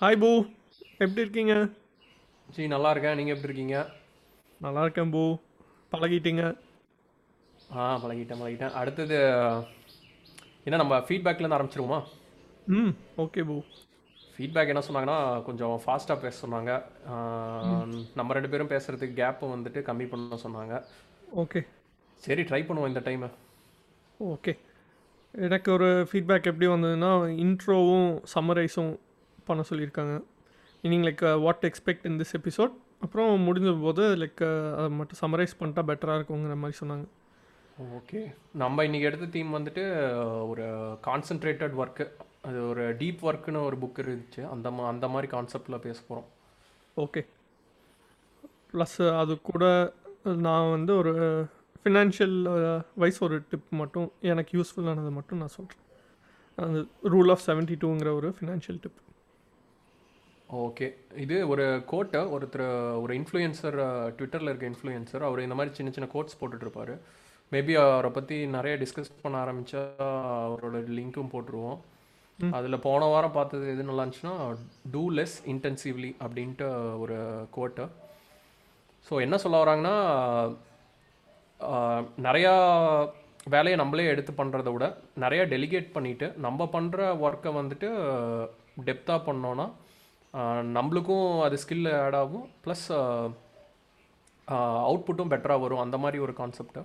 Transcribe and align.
Hi 0.00 0.18
பூ 0.22 0.30
எப்படி 1.02 1.22
இருக்கீங்க? 1.24 1.54
ஜி 2.54 2.62
நல்லா 2.72 2.88
இருக்கேன். 2.92 3.14
நீங்கள் 3.18 3.34
எப்படி 3.34 3.48
இருக்கீங்க? 3.48 3.76
நல்லா 4.64 4.80
இருக்கேன் 4.84 5.12
பூ 5.14 5.22
பழகிட்டீங்க? 5.92 6.42
ஆ 7.76 7.84
பழகிட்டேன் 8.02 8.40
பழகிட்டேன். 8.42 8.74
அடுத்தது 8.80 9.18
என்ன 10.66 10.80
நம்ம 10.82 10.98
ஃபீட்பேக்லேருந்து 11.06 11.58
ஆரம்பிச்சிருவோமா? 11.58 12.00
ம் 12.80 12.92
ஓகே 13.24 13.44
பூ 13.50 13.56
ஃபீட்பேக் 14.34 14.72
என்ன 14.74 14.82
சொன்னாங்கன்னா 14.88 15.16
கொஞ்சம் 15.48 15.76
ஃபாஸ்ட்டாக 15.86 16.22
பேச 16.26 16.34
சொன்னாங்க. 16.44 16.74
நம்ம 18.20 18.38
ரெண்டு 18.38 18.52
பேரும் 18.54 18.72
பேசுகிறதுக்கு 18.74 19.18
கேப்பை 19.22 19.50
வந்துட்டு 19.54 19.86
கம்மி 19.88 20.08
பண்ண 20.12 20.40
சொன்னாங்க. 20.44 20.82
ஓகே 21.44 21.62
சரி 22.26 22.44
ட்ரை 22.50 22.62
பண்ணுவோம் 22.66 22.92
இந்த 22.92 23.04
டைமை 23.08 23.30
ஓகே 24.34 24.54
எனக்கு 25.48 25.70
ஒரு 25.78 25.90
ஃபீட்பேக் 26.10 26.52
எப்படி 26.52 26.70
வந்ததுன்னா 26.74 27.10
இன்ட்ரோவும் 27.46 28.08
சம்மரைஸும் 28.36 28.94
பண்ண 29.46 29.64
சொல்லியிருக்காங்க. 29.70 30.14
Meaning 30.82 31.06
like 31.08 31.24
what 31.44 31.64
expect 31.68 32.06
in 32.10 32.18
this 32.20 32.36
episode 32.38 32.74
அப்புறம் 33.04 33.46
முடிஞ்ச 33.46 33.70
போது 33.82 34.02
லைக் 34.22 34.42
அதை 34.76 34.88
மட்டும் 34.98 35.20
சம்மரைஸ் 35.22 35.58
பண்ணிட்டா 35.60 35.82
பெட்டராக 35.90 36.18
இருக்குங்கிற 36.18 36.56
மாதிரி 36.62 36.78
சொன்னாங்க. 36.82 37.06
ஓகே. 37.98 38.20
நம்ம 38.62 38.84
இன்னைக்கு 38.84 39.08
எடுத்த 39.08 39.26
தீம் 39.34 39.52
வந்துட்டு 39.54 39.82
ஒரு 40.50 40.66
கான்சென்ட்ரேட்டட் 41.08 41.74
ஒர்க்கு 41.82 42.06
அது 42.48 42.58
ஒரு 42.68 42.84
டீப் 43.00 43.22
ஒர்க்குன்னு 43.28 43.64
ஒரு 43.68 43.76
புக் 43.82 44.00
இருந்துச்சு. 44.02 44.42
அந்த 44.54 44.70
மா 44.76 44.84
அந்த 44.94 45.08
மாதிரி 45.14 45.28
கான்செப்டில் 45.36 45.84
பேச 45.86 45.98
போகிறோம் 46.08 46.30
ஓகே. 47.04 47.22
ப்ளஸ் 48.72 48.98
அது 49.18 49.34
கூட 49.50 49.64
நான் 50.46 50.70
வந்து 50.70 50.92
ஒரு 50.96 51.14
ஃபினான்ஷியல் 51.80 52.38
வைஸ் 53.02 53.20
ஒரு 53.26 53.36
டிப் 53.50 53.68
மட்டும் 53.80 54.08
எனக்கு 54.30 54.52
யூஸ்ஃபுல்லானது 54.58 55.10
மட்டும் 55.18 55.40
நான் 55.42 55.56
சொல்கிறேன் 55.56 55.84
அந்த 56.66 56.78
ரூல் 57.14 57.30
ஆஃப் 57.34 57.44
செவன்ட்டி 57.46 57.76
டூங்கிற 57.84 58.12
ஒரு 58.20 58.28
ஃபினான்ஷியல் 58.38 58.80
டிப் 58.84 59.00
ஓகே. 60.48 60.86
இது 61.24 61.36
ஒரு 61.52 61.64
கோட்டை 61.92 62.20
ஒருத்தர் 62.34 62.66
ஒரு 63.02 63.12
இன்ஃப்ளூயன்சர் 63.20 63.76
ட்விட்டரில் 64.16 64.50
இருக்க 64.50 64.66
இன்ஃப்ளூயன்சர் 64.72 65.26
அவர் 65.28 65.44
இந்த 65.44 65.56
மாதிரி 65.58 65.74
சின்ன 65.78 65.90
சின்ன 65.96 66.08
கோட்ஸ் 66.12 66.38
போட்டுட்ருப்பாரு. 66.40 66.94
மேபி 67.52 67.74
அவரை 67.80 68.10
பற்றி 68.18 68.36
நிறைய 68.56 68.74
டிஸ்கஸ் 68.82 69.10
பண்ண 69.24 69.36
ஆரம்பித்தா 69.44 69.82
அவரோட 70.46 70.76
லிங்க்கும் 70.98 71.32
போட்டுருவோம். 71.34 71.78
அதில் 72.38 72.84
போன 72.86 73.02
வாரம் 73.12 73.34
பார்த்தது 73.36 73.66
எது 73.74 73.88
நல்லா 73.88 74.04
இருந்துச்சுன்னா 74.04 74.34
டூ 74.94 75.02
லெஸ் 75.18 75.36
இன்டென்சிவ்லி 75.52 76.10
அப்படின்ட்டு 76.24 76.66
ஒரு 77.02 77.16
கோட்டை 77.56 77.84
ஸோ 79.06 79.20
என்ன 79.26 79.36
சொல்ல 79.44 79.56
வராங்கன்னா 79.62 79.94
நிறையா 82.26 82.52
வேலையை 83.54 83.76
நம்மளே 83.80 84.06
எடுத்து 84.12 84.32
பண்ணுறத 84.40 84.70
விட 84.74 84.86
நிறைய 85.24 85.42
டெலிகேட் 85.54 85.88
பண்ணிவிட்டு 85.96 86.28
நம்ம 86.46 86.68
பண்ணுற 86.72 87.00
ஒர்க்கை 87.26 87.52
வந்துட்டு 87.58 87.88
டெப்த்தாக 88.88 89.26
பண்ணோன்னா 89.28 89.66
நம்மளுக்கும் 90.76 91.28
அது 91.46 91.56
ஸ்கில் 91.62 91.88
ஆட் 92.04 92.18
ஆகும். 92.22 92.46
ப்ளஸ் 92.64 92.86
அவுட்புட்டும் 94.88 95.32
பெட்டராக 95.32 95.62
வரும். 95.64 95.84
அந்த 95.84 95.96
மாதிரி 96.02 96.18
ஒரு 96.26 96.34
கான்செப்ட் 96.40 96.78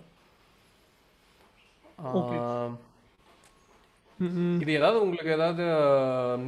இது 4.64 4.72
ஏதாவது 4.80 4.98
உங்களுக்கு 5.03 5.31
ஏதாவது 5.36 5.64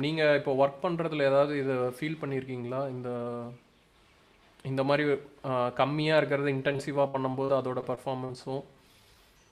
நீங்கள் 0.03 0.37
இப்போ 0.39 0.51
ஒர்க் 0.63 0.83
பண்ணுறதுல 0.85 1.27
ஏதாவது 1.31 1.53
இது 1.61 1.75
ஃபீல் 1.97 2.19
பண்ணியிருக்கீங்களா 2.21 2.79
இந்த 2.95 3.09
இந்த 4.71 4.81
மாதிரி 4.89 5.03
கம்மியாக 5.81 6.19
இருக்கிறது 6.21 6.49
இன்டென்சிவாக 6.57 7.07
பண்ணும்போது 7.13 7.53
அதோட 7.59 7.79
பர்ஃபார்மன்ஸும் 7.91 8.63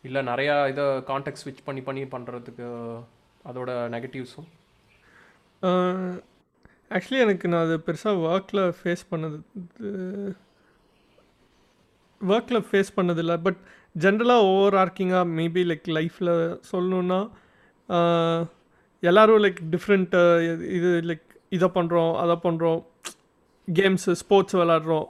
இல்லை 0.03 0.21
நிறையா 0.31 0.55
இதை 0.73 0.85
கான்டெக்ட் 1.09 1.41
ஸ்விட்ச் 1.41 1.65
பண்ணி 1.65 1.81
பண்ணி 1.87 2.03
பண்ணுறதுக்கு 2.13 2.67
அதோட 3.49 3.71
நெகட்டிவ்ஸும் 3.95 4.49
ஆக்சுவலி 6.95 7.19
எனக்கு 7.25 7.49
நான் 7.51 7.65
அது 7.65 7.75
பெருசாக 7.87 8.23
ஒர்க்கில் 8.29 8.63
ஃபேஸ் 8.79 9.03
பண்ணது 9.11 9.37
ஒர்க்கில் 12.21 12.65
ஃபேஸ் 12.69 12.91
பண்ணதில்லை. 12.97 13.35
பட் 13.45 13.59
ஜென்ரலாக 14.03 14.47
ஓவர் 14.53 14.75
ஆர்க்கிங்காக 14.81 15.31
மேபி 15.37 15.61
லைக் 15.69 15.87
லைஃப்பில் 15.97 16.33
சொல்லணுன்னா 16.71 17.19
எல்லோரும் 19.03 19.43
லைக் 19.45 19.61
டிஃப்ரெண்ட் 19.73 20.13
இது 20.77 20.89
லைக் 21.09 21.25
இதை 21.57 21.67
பண்ணுறோம் 21.77 22.13
அதை 22.23 22.35
பண்ணுறோம் 22.43 22.81
கேம்ஸு 23.67 24.11
ஸ்போர்ட்ஸ் 24.21 24.57
விளாட்றோம் 24.59 25.07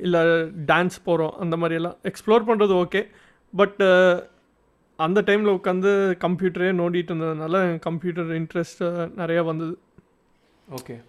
இல்லை 0.00 0.22
டான்ஸ் 0.70 0.96
போகிறோம் 1.04 1.34
அந்த 1.42 1.54
மாதிரியெல்லாம் 1.56 1.98
எக்ஸ்ப்ளோர் 2.10 2.48
பண்ணுறது 2.48 2.74
ஓகே 2.84 3.02
பட் 3.54 3.82
அந்த 4.98 5.20
டைமில் 5.28 5.56
உட்காந்து 5.58 5.90
கம்ப்யூட்டரே 6.24 6.70
நோண்டிட்டு 6.80 7.12
இருந்ததுனால 7.12 7.56
கம்ப்யூட்டர் 7.86 8.30
இன்ட்ரெஸ்ட் 8.40 8.82
நிறையா 9.20 9.42
வந்தது. 9.44 9.74
ஓகே 10.70 11.02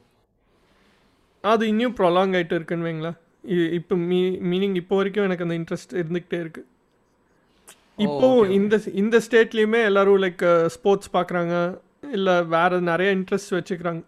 அது 1.41 1.67
இன்னும் 1.67 1.95
ப்ரொலாங் 1.95 2.33
ஆகிட்டு 2.35 2.53
இருக்குன்னு 2.53 2.85
வைங்களேன். 2.85 3.17
இ- 3.47 3.71
இப்போ 3.71 3.95
மீ 3.95 4.19
மீனிங் 4.29 4.75
இப்போ 4.75 4.95
வரைக்கும் 4.95 5.23
எனக்கு 5.23 5.45
அந்த 5.47 5.57
இன்ட்ரெஸ்ட் 5.57 5.93
இருந்துக்கிட்டே 5.93 6.39
இருக்கு. 6.39 6.65
இப்போ 7.97 8.45
இந்த 8.47 8.81
இந்த 8.93 9.21
ஸ்டேட்லேயுமே 9.29 9.83
எல்லாரும் 9.83 10.21
லைக் 10.21 10.65
ஸ்போர்ட்ஸ் 10.65 11.13
பார்க்குறாங்க 11.13 11.79
இல்லை 12.11 12.43
வேறு 12.43 12.81
நிறைய 12.81 13.15
இன்ட்ரெஸ்ட் 13.15 13.49
வச்சுக்கிறாங்க. 13.49 14.03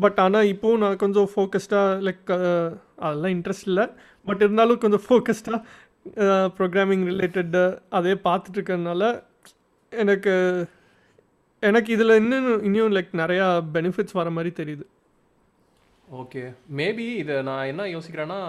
பட் 0.00 0.18
ஆனால் 0.18 0.44
இப்போவும் 0.44 0.78
நான் 0.78 0.96
கொஞ்சம் 0.96 1.30
ஃபோக்கஸ்டாக 1.36 2.08
லைக் 2.08 2.32
அதெல்லாம் 2.96 3.32
இன்ட்ரெஸ்ட் 3.32 3.66
இல்லை. 3.66 3.86
பட் 4.24 4.36
இருந்தாலும் 4.36 4.78
கொஞ்சம் 4.78 5.02
ஃபோக்கஸ்டாக 5.08 5.62
ப்ரோக்ராமிங் 6.58 7.04
ரிலேட்டட் 7.12 7.78
அதே 7.90 8.12
பார்த்துட்டு 8.12 8.58
இருக்கறனால 8.58 9.22
எனக்கு 9.90 10.34
எனக்கு 11.68 11.90
இதில் 11.96 12.18
இன்னும் 12.22 12.48
இன்னும் 12.68 12.94
லைக் 12.96 13.12
நிறையா 13.22 13.46
பெனிஃபிட்ஸ் 13.76 14.18
வர 14.18 14.30
மாதிரி 14.36 14.50
தெரியுது. 14.60 14.84
ஓகே 16.08 16.42
மேபி 16.78 17.06
இது 17.22 17.36
நான் 17.48 17.70
என்ன 17.72 17.84
யோசிக்கிறேன்னா 17.94 18.40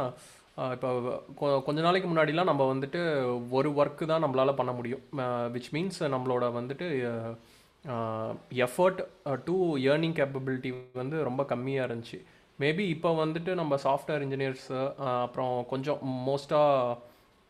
இப்போ 0.76 0.90
கொஞ்ச 1.68 1.80
நாளைக்கு 1.86 2.08
முன்னாடிலாம் 2.10 2.50
நம்ம 2.52 2.64
வந்துட்டு 2.74 3.02
ஒரு 3.58 3.70
ஒர்க்கு 3.82 4.06
தான் 4.12 4.24
நம்மளால் 4.24 4.60
பண்ண 4.60 4.72
முடியும். 4.78 5.04
விச் 5.56 5.70
மீன்ஸ் 5.76 6.00
நம்மளோட 6.14 6.46
வந்துட்டு 6.58 6.88
எஃபர்ட் 8.66 9.02
டு 9.48 9.56
ஏர்னிங் 9.92 10.18
கேப்பபிலிட்டி 10.20 10.72
வந்து 11.02 11.18
ரொம்ப 11.30 11.44
கம்மியாக 11.52 11.88
இருந்துச்சு. 11.90 12.18
மேபி 12.60 12.84
இப்போ 12.96 13.10
வந்துட்டு 13.24 13.52
நம்ம 13.60 13.78
சாஃப்ட்வேர் 13.86 14.24
இன்ஜினியர்ஸு 14.26 14.80
அப்புறம் 15.26 15.54
கொஞ்சம் 15.72 16.00
மோஸ்ட்டாக 16.28 16.98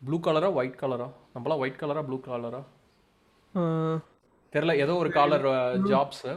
ப்ளூ 0.00 0.18
கலரா 0.26 0.50
ஒயிட் 0.58 0.80
கலரா 0.82 1.08
நம்மளாம் 1.34 1.62
ஒயிட் 1.62 1.80
கலரா 1.82 2.02
ப்ளூ 2.08 2.18
கலரா 2.26 2.60
ஆஹ் 3.54 3.98
தெரில 4.52 4.74
ஏதோ 4.84 4.94
ஒரு 5.02 5.10
collar 5.18 5.46
jobs 5.90 6.32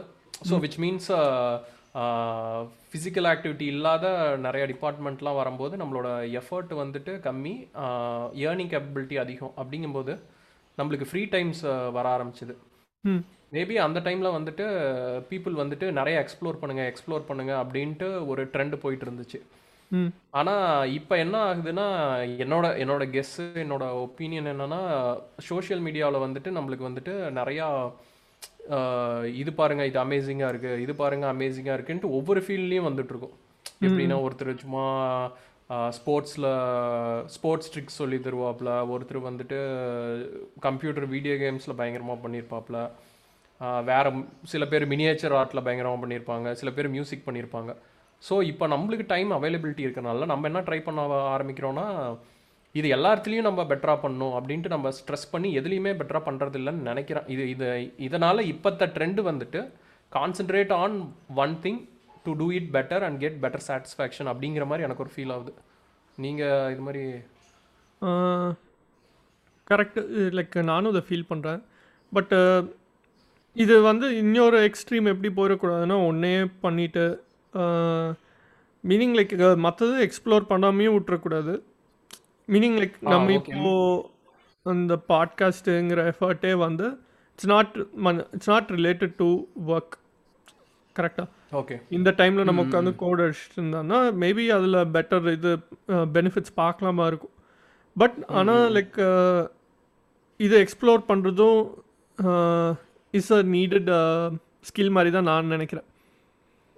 so 0.48 0.54
which 0.64 0.80
means 0.84 1.10
physical 2.90 3.28
activity 3.30 3.66
இல்லாத 3.74 4.06
நிறைய 4.46 4.64
டிபார்ட்மெண்ட்லாம் 4.70 5.38
வரும்போது 5.40 5.74
நம்மளோட 5.80 6.08
எஃபர்ட் 6.40 6.72
வந்துட்டு 6.82 7.12
கம்மி 7.26 7.54
ஏர்னிங் 8.46 8.72
கேப்பபிலிட்டி 8.74 9.16
அதிகம். 9.24 9.54
அப்படிங்கும்போது 9.62 10.12
நம்மளுக்கு 10.78 11.08
ஃப்ரீ 11.10 11.22
டைம்ஸ் 11.34 11.62
வர 11.96 12.04
ஆரம்பிச்சுது. 12.16 12.54
மேபி 13.56 13.74
அந்த 13.86 13.98
டைமில் 14.06 14.36
வந்துட்டு 14.36 14.66
பீப்புள் 15.30 15.60
வந்துட்டு 15.62 15.86
நிறைய 15.98 16.16
எக்ஸ்ப்ளோர் 16.24 16.60
பண்ணுங்க 16.60 16.84
எக்ஸ்ப்ளோர் 16.92 17.28
பண்ணுங்க 17.30 17.52
அப்படின்ட்டு 17.62 18.08
ஒரு 18.32 18.44
ட்ரெண்ட் 18.54 18.76
போயிட்டு 18.84 19.06
இருந்துச்சு. 19.06 19.40
ம். 19.92 20.10
ஆனால் 20.32 20.66
இப்போ 20.96 21.14
என்ன 21.18 21.36
ஆகுதுன்னா 21.46 21.86
என்னோட 22.42 22.66
என்னோட 22.82 23.04
கெஸ்ஸு 23.12 23.44
என்னோட 23.62 23.84
ஒப்பீனியன் 24.02 24.50
என்னன்னா 24.52 24.80
சோஷியல் 25.48 25.82
மீடியாவில் 25.86 26.24
வந்துட்டு 26.24 26.50
நம்மளுக்கு 26.56 26.88
வந்துட்டு 26.88 27.12
நிறையா 27.38 27.66
இது 29.36 29.50
பாருங்க 29.54 29.84
இது 29.86 29.98
அமேசிங்காக 30.00 30.52
இருக்குது 30.52 30.82
இது 30.82 30.92
பாருங்க 30.96 31.26
அமேசிங்காக 31.32 31.76
இருக்குன்ட்டு 31.78 32.14
ஒவ்வொரு 32.16 32.40
ஃபீல்ட்லேயும் 32.44 32.88
வந்துட்டு 32.88 33.12
இருக்கும். 33.14 33.34
எப்படின்னா 33.82 34.16
ஒருத்தர் 34.24 34.60
சும்மா 34.60 34.84
ஸ்போர்ட்ஸில் 35.96 36.48
ஸ்போர்ட்ஸ் 37.34 37.70
ட்ரிக்ஸ் 37.72 38.00
சொல்லி 38.00 38.18
தருவாப்புல 38.20 38.70
ஒருத்தர் 38.92 39.26
வந்துட்டு 39.26 39.58
கம்ப்யூட்டர் 40.66 41.06
வீடியோ 41.12 41.34
கேம்ஸில் 41.38 41.78
பயங்கரமாக 41.78 42.22
பண்ணியிருப்பாப்புல 42.24 42.78
ஆஹ், 43.60 43.82
வேற 43.88 44.06
சில 44.50 44.64
பேர் 44.66 44.84
மினியேச்சர் 44.88 45.36
ஆர்ட்டில் 45.38 45.64
பயங்கரமாக 45.64 46.00
பண்ணியிருப்பாங்க 46.02 46.48
சில 46.60 46.70
பேர் 46.72 46.94
மியூசிக் 46.94 47.26
பண்ணியிருப்பாங்க 47.26 47.72
ஸோ 48.26 48.34
இப்போ 48.50 48.64
நம்மளுக்கு 48.74 49.04
டைம் 49.12 49.30
அவைலபிலிட்டி 49.38 49.82
இருக்கிறனால 49.86 50.26
நம்ம 50.32 50.48
என்ன 50.50 50.60
ட்ரை 50.68 50.80
பண்ண 50.86 51.02
ஆரம்பிக்கிறோன்னா 51.36 51.86
இது 52.74 52.88
எல்லா 52.96 53.08
இடத்துலையும் 53.14 53.48
நம்ம 53.48 53.62
பெட்டராக 53.70 53.98
பண்ணணும் 54.02 54.34
அப்படின்ட்டு 54.36 54.74
நம்ம 54.74 54.90
ஸ்ட்ரெஸ் 54.98 55.32
பண்ணி 55.32 55.48
எதுலேயுமே 55.60 55.92
பெட்டராக 56.00 56.24
பண்ணுறது 56.28 56.58
இல்லைன்னு 56.60 56.88
நினைக்கிறேன். 56.90 57.26
இது 57.34 57.44
இது 57.54 57.66
இதனால் 58.06 58.48
இப்போத்த 58.52 58.88
ட்ரெண்டு 58.94 59.22
வந்துட்டு 59.30 59.60
concentrate 60.12 60.72
on 60.82 60.96
one 61.44 61.54
thing 61.64 61.80
to 62.24 62.32
do 62.40 62.46
it 62.58 62.70
better 62.76 63.04
and 63.06 63.18
get 63.24 63.38
better 63.44 63.64
satisfaction 63.68 64.30
அப்படிங்கிற 64.32 64.66
மாதிரி 64.70 64.86
எனக்கு 64.86 65.04
ஒரு 65.06 65.12
ஃபீல் 65.14 65.34
ஆகுது. 65.36 65.52
நீங்கள் 66.18 66.70
இது 66.74 66.82
மாதிரி 66.86 67.04
கரெக்டு 69.70 70.00
லைக் 70.38 70.56
நானும் 70.72 70.92
இதை 70.94 71.02
ஃபீல் 71.08 71.28
பண்ணுறேன் 71.32 71.60
பட்டு 72.12 72.38
இது 73.56 73.74
வந்து 73.90 74.06
இன்னொரு 74.22 74.58
எக்ஸ்ட்ரீம் 74.68 75.12
எப்படி 75.12 75.30
போயிடக்கூடாதுன்னா 75.38 75.98
ஒன்றே 76.08 76.34
பண்ணிவிட்டு 76.64 77.04
மீனிங் 78.84 79.14
லைக் 79.18 79.34
மற்றது 79.66 79.94
எக்ஸ்ப்ளோர் 80.06 80.50
பண்ணாமையும் 80.52 80.96
விட்டுறக்கூடாது. 80.96 81.54
மீனிங் 82.48 82.78
லைக் 82.82 82.96
நம்ம. 83.12 83.32
இப்போ 83.32 83.74
அந்த 84.66 84.94
பாட்காஸ்ட்டுங்கிற 85.12 86.00
எஃபர்ட்டே 86.12 86.52
வந்து 86.66 86.86
it's 87.32 87.50
not 87.52 87.74
it's 88.34 88.50
not 88.52 88.70
related 88.78 89.14
to 89.22 89.28
work 89.74 89.94
கரெக்டாக 90.96 91.28
ஓகே 91.60 91.76
இந்த 91.96 92.10
டைமில் 92.18 92.48
நம்ம 92.48 92.62
உட்காந்து 92.66 92.92
கோட் 93.02 93.22
அடிச்சுட்டு 93.24 93.58
இருந்தோம்னா 93.58 93.98
மேபி 94.22 94.44
அதில் 94.56 94.78
பெட்டர் 94.96 95.26
இது 95.36 95.50
பெனிஃபிட்ஸ் 96.16 96.54
பார்க்கலாமா 96.62 97.06
இருக்கும். 97.10 97.34
பட் 97.96 98.16
ஆனால் 98.40 98.64
லைக் 98.76 98.98
இதை 100.40 100.56
எக்ஸ்ப்ளோர் 100.64 101.02
பண்ணுறதும் 101.10 101.60
இஸ் 103.18 103.32
அ 103.38 103.40
நீடட் 103.54 103.90
ஸ்கில் 104.68 104.94
மாதிரி 104.96 105.10
தான் 105.16 105.28
நான் 105.30 105.52
நினைக்கிறேன். 105.54 105.86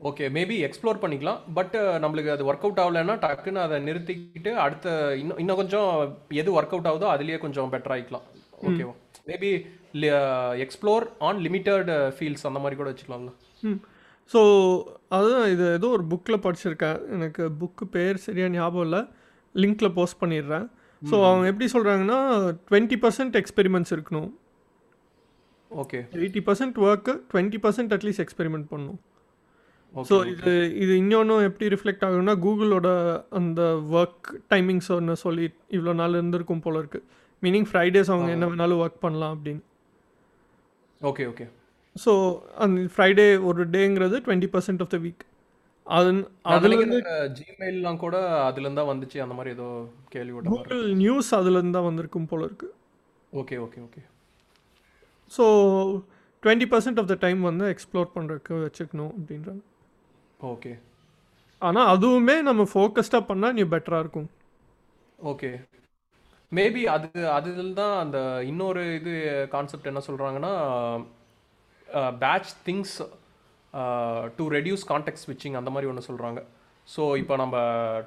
ஓகே 0.09 0.25
மேபி 0.37 0.57
எக்ஸ்ப்ளோர் 0.67 1.01
பண்ணிக்கலாம். 1.03 1.41
பட் 1.59 1.75
நம்மளுக்கு 2.05 2.31
அது 2.35 2.47
ஒர்க் 2.51 2.65
அவுட் 2.67 2.81
ஆகலைன்னா 2.83 3.15
டக்குன்னு 3.25 3.61
அதை 3.67 3.77
நிறுத்திக்கிட்டு 3.89 4.51
அடுத்த 4.65 4.89
இன்னும் 5.21 5.41
இன்னும் 5.43 5.61
கொஞ்சம் 5.61 5.91
எது 6.41 6.51
ஒர்க் 6.59 6.75
அவுட் 6.77 6.89
ஆகுதோ 6.91 7.09
அதுலேயே 7.15 7.39
கொஞ்சம் 7.45 7.71
பெட்டர் 7.75 7.95
ஆகிக்கலாம் 7.95 8.27
ஓகேவா 8.69 8.95
maybe 9.31 9.51
explore 10.65 11.05
on 11.29 11.41
limited 11.47 11.91
fields 12.17 12.47
அந்த 12.49 12.61
மாதிரி 12.63 12.79
கூட 12.81 12.89
வச்சுக்கலாம்ல. 12.91 13.31
ம். 13.69 13.81
ஸோ 14.33 14.41
அதுதான் 15.17 15.49
இது 15.55 15.65
ஏதோ 15.79 15.89
ஒரு 15.97 16.05
புக்கில் 16.13 16.43
படிச்சிருக்கேன். 16.45 16.99
எனக்கு 17.17 17.45
புக்கு 17.63 17.85
பேர் 17.95 18.23
சரியாக 18.27 18.53
ஞாபகம் 18.57 18.87
இல்லை. 18.87 19.03
லிங்க்கில் 19.55 19.95
போஸ்ட் 19.99 20.21
பண்ணிடுறேன். 20.23 20.67
ஸோ 21.03 21.15
அவங்க 21.29 21.47
எப்படி 21.53 21.67
சொல்கிறாங்கன்னா 21.75 22.19
டுவெண்ட்டி 22.69 22.99
பர்சன்ட் 23.05 23.37
எக்ஸ்பெரிமெண்ட்ஸ் 23.43 23.95
இருக்கணும். 23.97 24.31
Okay 25.71 25.99
eighty 26.23 26.43
percent 26.49 26.79
work 26.87 27.13
twenty 27.33 27.61
percent 27.65 27.95
at least 27.97 28.25
experiment 28.27 28.69
பண்ணணும் 28.73 29.01
ஸோ 30.11 30.17
இது 30.33 30.53
இது 30.83 30.93
இன்னொன்றும் 31.01 31.45
எப்படி 31.49 31.67
ரிஃப்ளெக்ட் 31.75 32.05
ஆகும்னா 32.07 32.35
கூகுளோட 32.45 32.89
அந்த 33.39 33.61
ஒர்க் 33.99 34.31
டைமிங்ஸ் 34.53 34.89
ஒன்று 34.95 35.15
சொல்லி 35.25 35.45
இவ்வளோ 35.77 35.93
நாள் 36.01 36.17
இருந்திருக்கும் 36.19 36.63
போல 36.65 36.81
இருக்கு. 36.83 37.01
மீனிங் 37.43 37.69
ஃப்ரைடேஸ் 37.71 38.11
அவங்க 38.13 38.31
என்ன 38.37 38.47
வேணாலும் 38.51 38.81
ஒர்க் 38.85 39.05
பண்ணலாம் 39.05 39.35
அப்படின்னு. 39.37 39.63
ஓகே 41.01 41.25
ஓகே 41.33 41.47
ஸோ 41.97 42.13
அந்த 42.65 42.89
ஃப்ரைடே 42.95 43.27
ஒரு 43.49 43.65
டேங்கிறது 43.75 44.19
twenty 44.27 44.49
percent 44.55 44.83
of 44.85 44.93
the 44.95 44.99
week 45.05 45.23
அது 45.87 46.11
அதில் 46.55 46.75
வந்து 46.81 46.99
ஜிமெயில்லாம் 47.39 48.01
கூட 48.05 48.17
அதுலேருந்து 48.47 48.81
தான் 48.81 48.91
வந்துச்சு. 48.93 49.19
அந்த 49.25 49.35
மாதிரி 49.39 49.53
ஏதோ 49.57 49.69
கேள்விப்பட்ட 50.15 50.49
மாதிரி 50.51 50.71
கூகுள் 50.71 50.83
நியூஸ் 51.03 51.31
அதுலேருந்து 51.39 51.77
தான் 51.79 51.89
வந்திருக்கும் 51.89 52.29
போல 52.33 52.49
இருக்கு. 52.49 52.69
Okay 53.43 53.59
okay 53.67 53.81
okay 53.87 54.03
so 55.33 55.45
twenty 56.43 56.69
percent 56.73 57.01
of 57.03 57.11
the 57.13 57.17
time 57.27 57.43
வந்து 57.51 57.67
எக்ஸ்ப்ளோர் 57.75 58.11
பண்ணுறதுக்கு 58.17 58.55
வச்சுக்கணும் 58.67 59.15
அப்படின்றாங்க. 59.19 59.63
ஓகே 60.41 60.73
ஆனால் 61.63 61.91
அதுவுமே 61.93 62.37
நம்ம 62.43 62.63
ஃபோக்கஸ்டாக 62.71 63.29
பண்ணால் 63.29 63.57
நீ 63.57 63.63
பெட்டராக 63.73 64.03
இருக்கும். 64.05 64.29
ஓகே 65.25 65.51
மேபி 66.53 66.83
அது 66.95 67.07
அதில் 67.37 67.75
தான் 67.75 67.95
அந்த 68.01 68.19
இன்னொரு 68.51 68.83
இது 68.99 69.13
கான்செப்ட் 69.55 69.91
என்ன 69.91 70.01
சொல்கிறாங்கன்னா 70.09 70.53
batch 72.23 72.51
things 72.67 72.95
to 74.37 74.45
reduce 74.55 74.85
context 74.91 75.23
ஸ்விட்சிங் 75.23 75.59
அந்த 75.61 75.71
மாதிரி 75.71 75.91
ஒன்று 75.91 76.09
சொல்கிறாங்க 76.09 76.41
ஸோ 76.89 77.03
இப்போ 77.21 77.35
நம்ம 77.37 77.57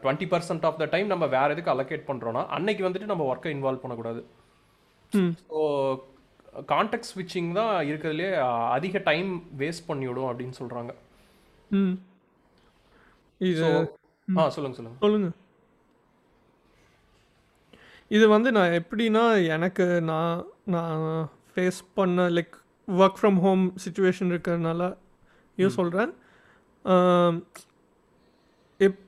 twenty 0.01 0.27
percent 0.31 0.65
of 0.69 0.79
the 0.81 0.87
time 0.93 1.07
நம்ம 1.07 1.25
வேறு 1.27 1.53
எதுக்கு 1.55 1.73
அலோகேட் 1.73 2.07
பண்ணுறோன்னா 2.09 2.43
அன்னைக்கு 2.57 2.85
வந்துட்டு 2.87 3.11
நம்ம 3.11 3.25
ஒர்க்கை 3.31 3.51
இன்வால்வ் 3.55 3.83
பண்ணக்கூடாது. 3.83 4.21
ம். 5.13 5.33
ஸோ 5.43 5.59
கான்டெக்ட் 6.71 7.09
ஸ்விட்சிங் 7.11 7.49
தான் 7.53 7.73
இருக்கிறதுலே 7.89 8.29
அதிக 8.75 8.99
டைம் 9.09 9.31
வேஸ்ட் 9.59 9.87
பண்ணிவிடும் 9.89 10.29
அப்படின்னு 10.31 10.57
சொல்கிறாங்க 10.61 10.91
ம். 11.71 11.95
இது 13.41 13.55
ஸோ 13.61 13.67
ஆ 14.27 14.45
சொல்லுங்கள் 14.49 14.77
சொல்லுங்கள் 14.77 15.01
சொல்லுங்க. 15.03 15.29
இது 18.11 18.25
வந்து 18.31 18.49
நான் 18.55 18.75
எப்படின்னா 18.77 19.23
எனக்கு 19.53 19.85
நான் 20.09 20.37
நான் 20.73 21.01
ஃபேஸ் 21.49 21.79
பண்ண 21.95 22.27
like 22.35 22.55
work 22.87 23.19
from 23.19 23.39
home 23.41 23.63
situation 23.83 24.31
இருக்கிறதுனால 24.31 24.83
இது 25.57 25.69
சொல்கிறேன் 25.77 26.11
எப் 28.79 29.01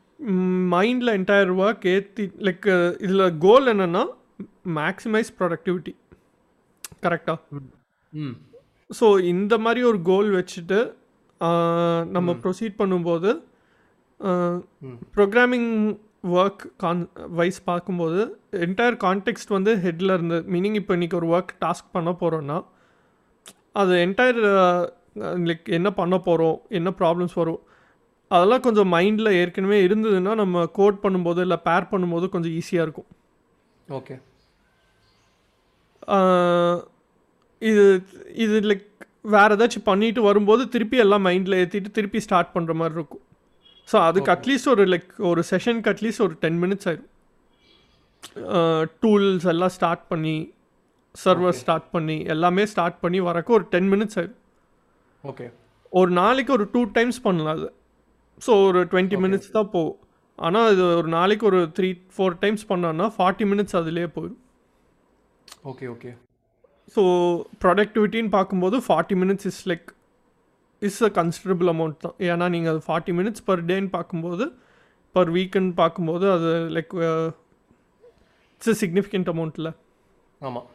மைண்டில் 0.72 1.16
என்டையர் 1.16 1.52
ஒர்க் 1.60 1.86
ஏற்றி 1.92 2.26
லைக் 2.48 2.68
இதில் 3.02 3.26
கோல் 3.40 3.72
என்னென்னா 3.74 4.04
மேக்ஸிமைஸ் 4.78 5.32
ப்ரொடக்டிவிட்டி 5.38 5.94
கரெக்டாக 7.04 7.62
ம். 8.14 8.36
ஸோ 8.90 9.06
இந்த 9.32 9.54
மாதிரி 9.64 9.82
ஒரு 9.90 10.00
கோல் 10.08 10.30
வச்சுட்டு 10.36 10.80
ஆஹ், 11.42 12.04
நம்ம 12.12 12.30
ப்ரொசீட் 12.42 12.80
பண்ணும்போது 12.80 13.30
ப்ரோக்ராமிங் 15.16 15.70
ஒர்க் 16.38 16.64
கான் 16.78 17.04
வைஸ் 17.40 17.60
பார்க்கும்போது 17.64 18.22
என்டையர் 18.66 18.98
கான்டெக்ஸ்ட் 19.06 19.56
வந்து 19.58 19.74
ஹெட்டில் 19.86 20.14
இருந்து 20.14 20.38
மீனிங் 20.54 20.78
இப்போ 20.82 20.96
இன்றைக்கி 20.98 21.18
ஒரு 21.22 21.28
ஒர்க் 21.36 21.54
டாஸ்க் 21.66 21.94
பண்ண 21.98 22.12
போகிறோன்னா 22.22 22.58
அது 23.82 23.94
என்டையர் 24.06 24.42
லைக் 25.50 25.70
என்ன 25.78 25.90
பண்ண 26.00 26.16
போகிறோம் 26.20 26.58
என்ன 26.80 26.90
ப்ராப்ளம்ஸ் 27.02 27.36
வரும் 27.42 27.62
அதெல்லாம் 28.32 28.66
கொஞ்சம் 28.66 28.92
மைண்டில் 28.94 29.38
ஏற்கனவே 29.42 29.78
இருந்ததுன்னா 29.88 30.34
நம்ம 30.36 30.66
கோட் 30.80 31.00
பண்ணும்போது 31.04 31.40
இல்லை 31.46 31.58
பேர் 31.68 31.90
பண்ணும்போது 31.92 32.26
கொஞ்சம் 32.30 32.56
ஈஸியாக 32.60 32.86
இருக்கும். 32.88 33.10
ஓகே. 33.88 34.16
இது 37.62 37.86
இது 38.44 38.56
லைக் 38.70 38.86
வேறு 39.36 39.56
ஏதாச்சும் 39.56 39.88
பண்ணிட்டு 39.90 40.22
வரும்போது 40.22 40.64
திருப்பி 40.76 40.98
எல்லாம் 41.06 41.26
மைண்டில் 41.26 41.60
ஏற்றிட்டு 41.62 41.92
திருப்பி 41.98 42.20
ஸ்டார்ட் 42.26 42.54
பண்ணுற 42.56 42.74
மாதிரி 42.82 42.98
இருக்கும். 43.00 43.24
ஸோ 43.90 43.98
அதுக்கு 44.08 44.32
அட்லீஸ்ட் 44.36 44.70
ஒரு 44.74 44.84
லைக் 44.94 45.10
ஒரு 45.30 45.42
செஷனுக்கு 45.52 45.92
அட்லீஸ்ட் 45.94 46.24
ஒரு 46.28 46.36
டென் 46.44 46.60
மினிட்ஸ் 46.64 46.88
ஆயிடும் 46.90 47.10
டூல்ஸ் 49.04 49.48
எல்லாம் 49.54 49.74
ஸ்டார்ட் 49.78 50.04
பண்ணி 50.12 50.36
சர்வர் 51.16 51.58
ஸ்டார்ட் 51.62 51.88
பண்ணி 51.96 52.18
எல்லாமே 52.34 52.64
ஸ்டார்ட் 52.74 53.00
பண்ணி 53.04 53.20
வரக்கு 53.30 53.52
ஒரு 53.58 53.66
டென் 53.74 53.90
மினிட்ஸ் 53.94 54.18
ஆயிடும் 54.20 54.38
ஓகே 55.24 55.46
ஒரு 55.92 56.12
நாளைக்கு 56.22 56.52
ஒரு 56.58 56.66
டூ 56.74 56.82
டைம்ஸ் 56.98 57.20
பண்ணலாம் 57.26 57.56
அது. 57.58 57.70
ஸோ 58.46 58.52
ஒரு 58.68 58.80
டுவெண்ட்டி 58.92 59.18
மினிட்ஸ் 59.24 59.56
தான் 59.56 59.72
போகும். 59.76 59.98
ஆனால் 60.40 60.68
இது 60.74 60.84
ஒரு 61.00 61.10
நாளைக்கு 61.16 61.46
ஒரு 61.50 61.60
த்ரீ 61.78 61.90
ஃபோர் 62.16 62.36
டைம்ஸ் 62.44 62.64
பண்ணோன்னா 62.70 63.08
ஃபார்ட்டி 63.16 63.46
மினிட்ஸ் 63.52 63.78
அதுலேயே 63.80 64.10
போயிடும் 64.16 64.44
ஓகே 65.72 65.88
ஓகே 65.94 66.12
ஸோ 66.96 67.02
ப்ரொடக்டிவிட்டின்னு 67.64 68.32
பார்க்கும்போது 68.38 68.78
forty 68.86 69.16
minutes 69.22 69.48
is 69.52 69.62
like 69.72 69.90
is 70.82 71.04
a 71.04 71.10
considerable 71.10 71.70
amount 71.74 72.00
தான் 72.00 72.16
ஏன்னா 72.30 72.46
நீங்கள் 72.50 72.74
அது 72.74 72.82
ஃபார்ட்டி 72.88 73.14
மினிட்ஸ் 73.20 73.46
பர் 73.46 73.66
டேன்னு 73.66 73.90
பார்க்கும்போது 73.90 74.46
பர் 75.16 75.32
வீக்கெண்ட் 75.32 75.74
பார்க்கும்போது 75.76 76.26
அது 76.32 76.52
லைக் 76.76 76.94
இட்ஸ் 78.54 78.72
அ 78.72 78.78
சிக்னிஃபிகண்ட் 78.84 79.30
அமௌண்ட்டில் 79.30 79.70
ஆமாம் 80.42 80.68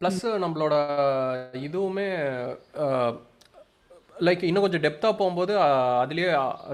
ப்ளஸ் 0.00 0.24
நம்மளோட 0.44 0.74
இதுவுமே 1.60 2.06
லைக் 4.16 4.42
இன்னும் 4.42 4.64
கொஞ்சம் 4.64 4.84
டெப்த்தாக 4.84 5.14
போகும்போது 5.16 5.52
அதுலயே 6.02 6.30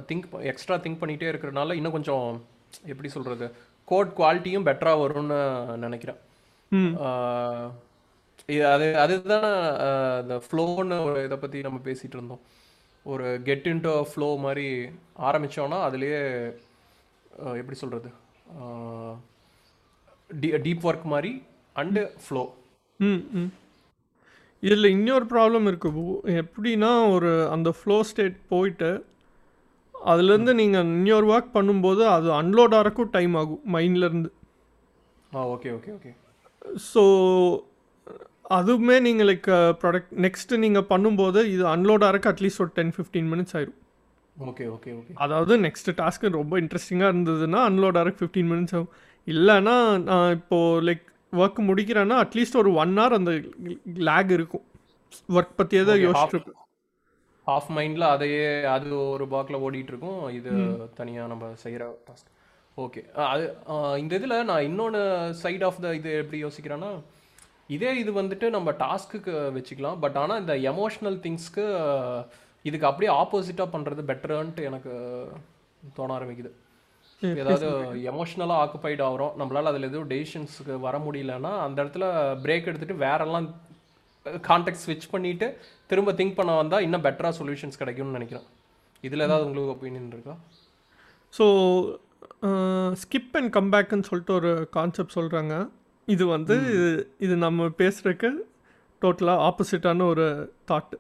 திங்க் 0.09 0.27
எக்ஸ்ட்ரா 0.53 0.77
திங்க் 0.77 1.01
பண்ணிகிட்டே 1.03 1.31
இருக்கிறனால 1.33 1.75
இன்னும் 1.75 1.93
கொஞ்சம் 1.93 2.27
எப்படி 2.87 3.09
சொல்கிறது 3.09 3.47
கோட் 3.89 4.15
குவாலிட்டியும் 4.17 4.67
பெட்டராக 4.69 5.01
வரும்னு 5.03 5.39
நினைக்கிறேன். 5.79 6.21
இது 8.49 8.65
அது 8.67 8.87
அதுதான் 8.99 9.49
இந்த 10.23 10.35
ஃப்ளோன்னு 10.45 10.97
ஒரு 11.07 11.19
இதை 11.25 11.37
பற்றி 11.39 11.59
நம்ம 11.61 11.79
பேசிகிட்டு 11.85 12.17
இருந்தோம். 12.19 12.43
ஒரு 13.07 13.27
கெட் 13.43 13.67
இன்டு 13.71 13.93
ஃப்ளோ 14.11 14.29
மாதிரி 14.45 14.67
ஆரம்பித்தோன்னா 15.29 15.79
அதுலேயே 15.87 16.21
எப்படி 17.61 17.77
சொல்கிறது 17.77 18.09
டி 20.31 20.49
டீப் 20.65 20.87
ஒர்க் 20.89 21.07
மாதிரி 21.07 21.31
அண்டு 21.77 22.03
ஃப்ளோ 22.25 22.43
ம் 23.01 23.23
ம். 23.39 23.51
இதில் 24.63 24.93
இன்னொரு 24.93 25.27
ப்ராப்ளம் 25.27 25.67
இருக்கு. 25.67 25.89
பூ. 25.93 26.05
எப்படின்னா 26.43 26.93
ஒரு 27.13 27.31
அந்த 27.51 27.71
ஃப்ளோ 27.79 27.97
ஸ்டேட் 28.03 28.39
போயிட்டு 28.49 28.91
அதுலேருந்து 29.95 30.53
நீங்கள் 30.55 30.89
இன்னொரு 30.93 31.27
ஒர்க் 31.33 31.55
பண்ணும்போது 31.55 32.03
அது 32.09 32.29
அன்லோட் 32.41 32.77
ஆகிறக்கும் 32.79 33.13
டைம் 33.13 33.35
ஆகும் 33.35 33.63
மைண்ட்லேருந்து 33.75 34.31
ஆ 35.33 35.41
ஓகே 35.55 35.71
ஓகே 35.77 35.91
ஓகே. 35.97 36.11
ஸோ 36.91 37.03
அதுவுமே 38.59 38.97
நீங்கள் 39.07 39.29
லைக் 39.29 39.49
ப்ராடக்ட் 39.83 40.13
நெக்ஸ்ட்டு 40.25 40.61
நீங்கள் 40.65 40.87
பண்ணும்போது 40.91 41.41
இது 41.55 41.65
அன்லோட் 41.73 42.05
ஆகிறக்கு 42.09 42.31
அட்லீஸ்ட் 42.33 42.63
ஒரு 42.65 42.73
டென் 42.79 42.93
ஃபிஃப்டீன் 42.97 43.29
மினிட்ஸ் 43.33 43.55
ஆயிடும் 43.59 43.81
ஓகே 44.37 44.65
ஓகே 44.75 44.91
ஓகே. 44.99 45.13
அதாவது 45.25 45.55
நெக்ஸ்ட் 45.65 45.91
டாஸ்க்கு 46.01 46.31
ரொம்ப 46.39 46.55
இன்ட்ரெஸ்டிங்காக 46.63 47.13
இருந்ததுன்னா 47.13 47.61
அன்லோட் 47.69 47.99
ஆகிறக்கு 48.01 48.21
ஃபிஃப்டீன் 48.23 48.51
மினிட்ஸ் 48.53 48.75
ஆகும். 48.77 48.93
இல்லைன்னா 49.27 49.77
நான் 50.09 50.35
இப்போது 50.39 50.85
லைக் 50.89 51.05
ஒர்க் 51.33 51.61
முடிக்கிறேன்னா 51.71 52.19
அட்லீஸ்ட் 52.25 52.61
ஒரு 52.63 52.71
ஒன் 52.83 52.95
ஹவர் 52.99 53.17
அந்த 53.19 53.33
லேக் 54.09 54.31
இருக்கும். 54.39 54.65
ஒர்க் 55.37 55.59
பற்றியே 55.61 55.83
தான் 55.91 56.03
யோசிச்சுட்டு 56.05 56.55
ஹாஃப் 57.47 57.69
மைண்டில் 57.77 58.07
அதையே 58.13 58.47
அது 58.77 58.89
ஒரு 59.15 59.25
பாக்கில் 59.35 59.63
ஓடிட்டு 59.67 59.93
இருக்கும். 59.93 60.23
இது 60.39 60.51
தனியாக 61.01 61.31
நம்ம 61.33 61.51
செய்கிற 61.65 61.85
டாஸ்க் 62.09 62.33
ஓகே 62.85 63.03
அது 63.33 63.45
இந்த 64.03 64.13
இதில் 64.19 64.49
நான் 64.49 64.67
இன்னொன்று 64.71 65.03
சைட் 65.43 65.65
ஆஃப் 65.69 65.83
த 65.85 65.95
இது 65.99 66.11
எப்படி 66.23 66.39
யோசிக்கிறேன்னா 66.47 66.91
இதே 67.75 67.91
இது 68.03 68.11
வந்துட்டு 68.21 68.47
நம்ம 68.57 68.73
டாஸ்க்குக்கு 68.83 69.33
வச்சுக்கலாம். 69.57 69.99
பட் 70.05 70.17
ஆனால் 70.23 70.41
இந்த 70.43 70.55
எமோஷ்னல் 70.73 71.19
திங்ஸ்க்கு 71.25 71.65
இதுக்கு 72.69 72.89
அப்படியே 72.91 73.11
ஆப்போசிட்டாக 73.23 73.69
பண்ணுறது 73.75 74.03
பெட்டருன்ட்டு 74.11 74.63
எனக்கு 74.71 74.93
தோண 75.97 76.11
ஆரம்பிக்குது. 76.19 76.51
ஏதாவது 77.43 77.69
எமோஷ்னலாக 78.11 78.63
ஆக்குபைட் 78.63 79.03
ஆகிறோம். 79.07 79.35
நம்மளால் 79.41 79.71
அதில் 79.71 79.89
எதுவும் 79.91 80.11
டெசிஷன்ஸுக்கு 80.13 80.75
வர 80.87 80.97
முடியலன்னா 81.07 81.53
அந்த 81.67 81.77
இடத்துல 81.85 82.05
பிரேக் 82.45 82.69
எடுத்துட்டு 82.71 82.97
வேறெல்லாம் 83.05 83.47
கான்டெக்ட் 84.49 84.83
ஸ்விட்ச் 84.85 85.13
பண்ணிட்டு 85.15 85.47
திரும்ப 85.91 86.13
திங்க் 86.21 86.39
பண்ண 86.39 86.55
வந்தா 86.61 86.79
இன்னும் 86.87 87.05
பெட்டரா 87.07 87.31
சொல்யூஷன்ஸ் 87.41 87.81
கிடைக்கும்னு 87.83 88.19
நினைக்கிறேன். 88.19 88.47
இதுல 89.07 89.27
ஏதாவது 89.29 89.47
உங்களுக்கு 89.49 89.75
ஒப்பீனியன் 89.75 90.13
இருக்கா? 90.15 90.35
ஸோ 91.39 91.47
ஸ்கிப் 93.03 93.37
அண்ட் 93.39 93.51
கம்பேக்குன்னு 93.59 94.09
சொல்லிட்டு 94.11 94.35
ஒரு 94.41 94.53
கான்செப்ட் 94.77 95.17
சொல்கிறாங்க 95.19 95.55
இது 96.15 96.25
வந்து 96.35 96.57
இது 97.25 97.35
நம்ம 97.45 97.69
பேசுகிறதுக்கு 97.81 98.31
டோட்டலாக 99.03 99.45
ஆப்போசிட்டான 99.49 100.07
ஒரு 100.13 100.27
தாட் 100.71 100.95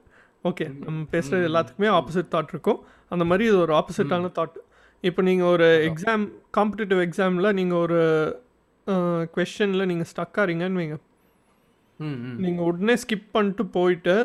ஓகே 0.48 0.66
நம்ம 0.86 0.98
பேசுகிற 1.14 1.38
எல்லாத்துக்குமே 1.50 1.90
ஆப்போசிட் 1.98 2.32
தாட் 2.34 2.52
இருக்கும். 2.54 2.80
அந்த 3.12 3.24
மாதிரி 3.30 3.44
இது 3.50 3.58
ஒரு 3.64 3.72
ஆப்போசிட்டான 3.80 4.30
தாட் 4.38 4.56
இப்போ 5.08 5.20
நீங்கள் 5.28 5.50
ஒரு 5.54 5.68
எக்ஸாம் 5.88 6.24
காம்படிட்டிவ் 6.56 7.00
எக்ஸாமில் 7.06 7.56
நீங்கள் 7.58 7.80
ஒரு 7.84 8.00
கொஷனில் 9.36 9.88
நீங்கள் 9.90 10.08
ஸ்டக் 10.12 10.38
ஆறீங்கன்னு 10.42 10.80
வைங்க. 10.80 10.98
நீங்கள் 12.44 12.66
உடனே 12.70 12.94
ஸ்கிப் 13.02 13.28
பண்ணிட்டு 13.36 13.64
போயிட்டு 13.76 14.16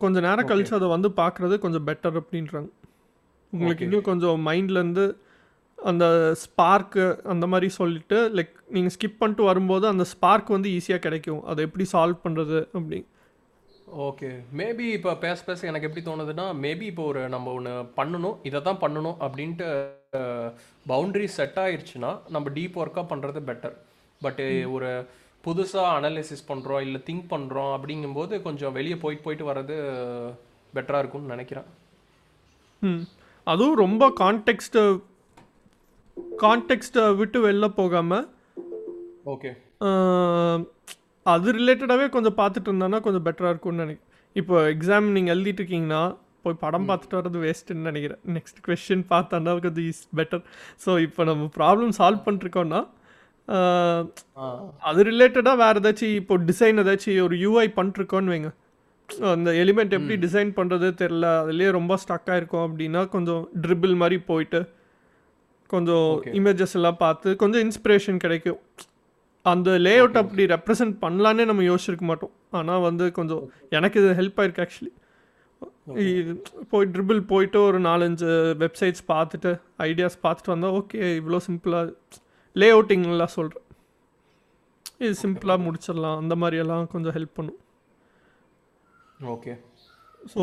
கொஞ்சம் 0.00 0.26
நேரம் 0.28 0.48
கழிச்சு 0.50 0.74
அதை 0.78 0.88
வந்து 0.94 1.08
பார்க்குறது 1.20 1.54
கொஞ்சம் 1.64 1.86
பெட்டர் 1.88 2.18
அப்படின்றாங்க. 2.20 2.70
உங்களுக்கு 3.52 3.84
இன்னும் 3.86 4.08
கொஞ்சம் 4.10 4.40
மைண்ட்லேருந்து 4.48 5.04
அந்த 5.78 6.04
ஸ்பார்க்கு 6.44 7.22
அந்த 7.24 7.46
மாதிரி 7.46 7.68
சொல்லிட்டு 7.68 8.28
லைக் 8.28 8.54
நீங்கள் 8.68 8.94
ஸ்கிப் 8.96 9.18
பண்ணிட்டு 9.18 9.42
வரும்போது 9.42 9.86
அந்த 9.86 10.04
ஸ்பார்க் 10.04 10.48
வந்து 10.48 10.68
ஈஸியாக 10.68 10.98
கிடைக்கும். 10.98 11.44
அதை 11.44 11.64
எப்படி 11.64 11.84
சால்வ் 11.92 12.24
பண்ணுறது 12.24 12.60
அப்படி. 12.72 13.04
ஓகே 14.00 14.42
மேபி 14.56 14.86
இப்போ 14.92 15.14
பேச 15.14 15.42
பேச 15.44 15.66
எனக்கு 15.66 15.86
எப்படி 15.86 16.04
தோணுதுன்னா 16.06 16.54
மேபி 16.54 16.82
இப்போ 16.82 17.02
ஒரு 17.02 17.28
நம்ம 17.28 17.52
ஒன்று 17.52 17.70
பண்ணணும் 17.96 18.36
இதை 18.42 18.62
தான் 18.62 18.80
பண்ணணும் 18.80 19.16
அப்படின்ட்டு 19.20 19.68
பவுண்டரி 20.88 21.24
செட் 21.24 21.56
ஆயிருச்சுன்னா 21.56 22.18
நம்ம 22.28 22.50
டீப் 22.50 22.76
ஒர்க்காக 22.76 23.06
பண்ணுறது 23.08 23.40
பெட்டர் 23.40 23.76
பட் 24.22 24.40
ஒரு 24.70 24.90
புதுசாக 25.44 25.92
அனலைசிஸ் 25.98 26.48
பண்ணுறோம் 26.48 26.80
இல்லை 26.80 27.00
திங்க் 27.06 27.30
பண்ணுறோம் 27.30 27.72
அப்படிங்கும்போது 27.76 28.42
கொஞ்சம் 28.42 28.72
வெளியே 28.72 28.96
போயிட்டு 28.96 29.22
போயிட்டு 29.22 29.52
வர்றது 29.52 29.76
பெட்டராக 30.74 30.98
இருக்கும்னு 30.98 31.34
நினைக்கிறேன். 31.34 31.64
ம். 32.82 33.04
அதுவும் 33.46 33.76
ரொம்ப 33.76 34.12
கான்டெக்ஸ்ட்டை 34.20 34.84
கான்டெக்ஸ்ட்டை 36.42 37.04
விட்டு 37.20 37.38
வெளில 37.46 37.66
போகாமல் 37.80 38.26
ஓகே 39.34 39.50
அது 41.26 41.52
ரிலேட்டடாகவே 41.58 42.06
கொஞ்சம் 42.16 42.38
பார்த்துட்டு 42.40 42.68
இருந்தானா 42.70 42.98
கொஞ்சம் 43.06 43.24
பெட்டராக 43.26 43.52
இருக்கும்னு 43.52 43.84
நினைக்கிறேன். 43.84 44.12
இப்போ 44.40 44.54
எக்ஸாம் 44.74 45.06
நீங்கள் 45.16 45.34
எழுதிட்டு 45.34 45.60
இருக்கீங்கன்னா 45.62 46.02
போய் 46.42 46.60
படம் 46.64 46.86
பார்த்துட்டு 46.88 47.18
வர்றது 47.18 47.38
வேஸ்ட்டுன்னு 47.44 47.88
நினைக்கிறேன். 47.90 48.20
நெக்ஸ்ட் 48.36 48.60
கொஸ்டின் 48.66 49.04
பார்த்தாண்டா 49.12 49.52
கொஞ்சம் 49.56 49.80
இஸ் 49.92 50.04
பெட்டர் 50.18 50.42
ஸோ 50.84 50.90
இப்போ 51.06 51.24
நம்ம 51.30 51.48
ப்ராப்ளம் 51.58 51.92
சால்வ் 51.98 52.22
ஆ 53.48 54.46
அது 54.88 55.00
ரிலேட்டடாக 55.08 55.60
வேறு 55.62 55.80
ஏதாச்சும் 55.80 56.14
இப்போ 56.20 56.34
டிசைன் 56.50 56.80
ஏதாச்சும் 56.82 57.20
ஒரு 57.26 57.36
யூஐ 57.44 57.66
பண்ணிருக்கோன்னு 57.76 58.32
வைங்க. 58.34 58.50
அந்த 59.34 59.50
எலிமெண்ட் 59.62 59.92
எப்படி 59.98 60.14
டிசைன் 60.24 60.50
பண்ணுறது 60.56 60.88
தெரில 61.02 61.26
அதுலேயே 61.42 61.70
ரொம்ப 61.78 61.98
ஸ்டக்காக 62.04 62.38
இருக்கும் 62.40 62.64
அப்படின்னா 62.68 63.02
கொஞ்சம் 63.14 63.42
ட்ரிபிள் 63.64 63.94
மாதிரி 64.02 64.18
போயிட்டு 64.30 64.60
கொஞ்சம் 65.74 66.08
இமேஜஸ் 66.40 66.76
எல்லாம் 66.78 67.00
பார்த்து 67.04 67.28
கொஞ்சம் 67.42 67.62
இன்ஸ்பிரேஷன் 67.66 68.22
கிடைக்கும். 68.24 68.60
அந்த 69.52 69.70
லேஅவுட் 69.86 70.16
அப்படி 70.20 70.44
ரெப்ரசன்ட் 70.52 70.94
பண்ணலான்னே 71.02 71.44
நம்ம 71.50 71.64
யோசிச்சிருக்க 71.70 72.06
மாட்டோம். 72.10 72.32
ஆனால் 72.58 72.84
வந்து 72.88 73.04
கொஞ்சம் 73.18 73.44
எனக்கு 73.78 74.00
இது 74.02 74.16
ஹெல்ப் 74.20 74.38
ஆயிருக்கு 74.42 74.64
ஆக்சுவலி 74.64 74.92
போய் 76.70 76.90
ட்ரிபிள் 76.94 77.20
போயிட்டு 77.32 77.58
ஒரு 77.68 77.78
நாலஞ்சு 77.88 78.30
வெப்சைட்ஸ் 78.62 79.04
பார்த்துட்டு 79.12 79.50
ஐடியாஸ் 79.88 80.16
பார்த்துட்டு 80.24 80.52
வந்தால் 80.54 80.76
ஓகே 80.80 81.00
இவ்வளோ 81.20 81.40
சிம்பிளாக 81.48 81.94
லே 82.60 82.68
அவுட்டிங்லாம் 82.74 83.36
சொல்கிறேன் 83.38 83.64
இது 85.04 85.14
சிம்பிளாக 85.22 85.64
முடிச்சிடலாம். 85.66 86.18
அந்த 86.22 86.34
மாதிரியெல்லாம் 86.42 86.84
கொஞ்சம் 86.92 87.14
ஹெல்ப் 87.16 87.36
பண்ணும். 87.38 87.60
ஓகே 89.34 89.54
ஸோ 90.34 90.42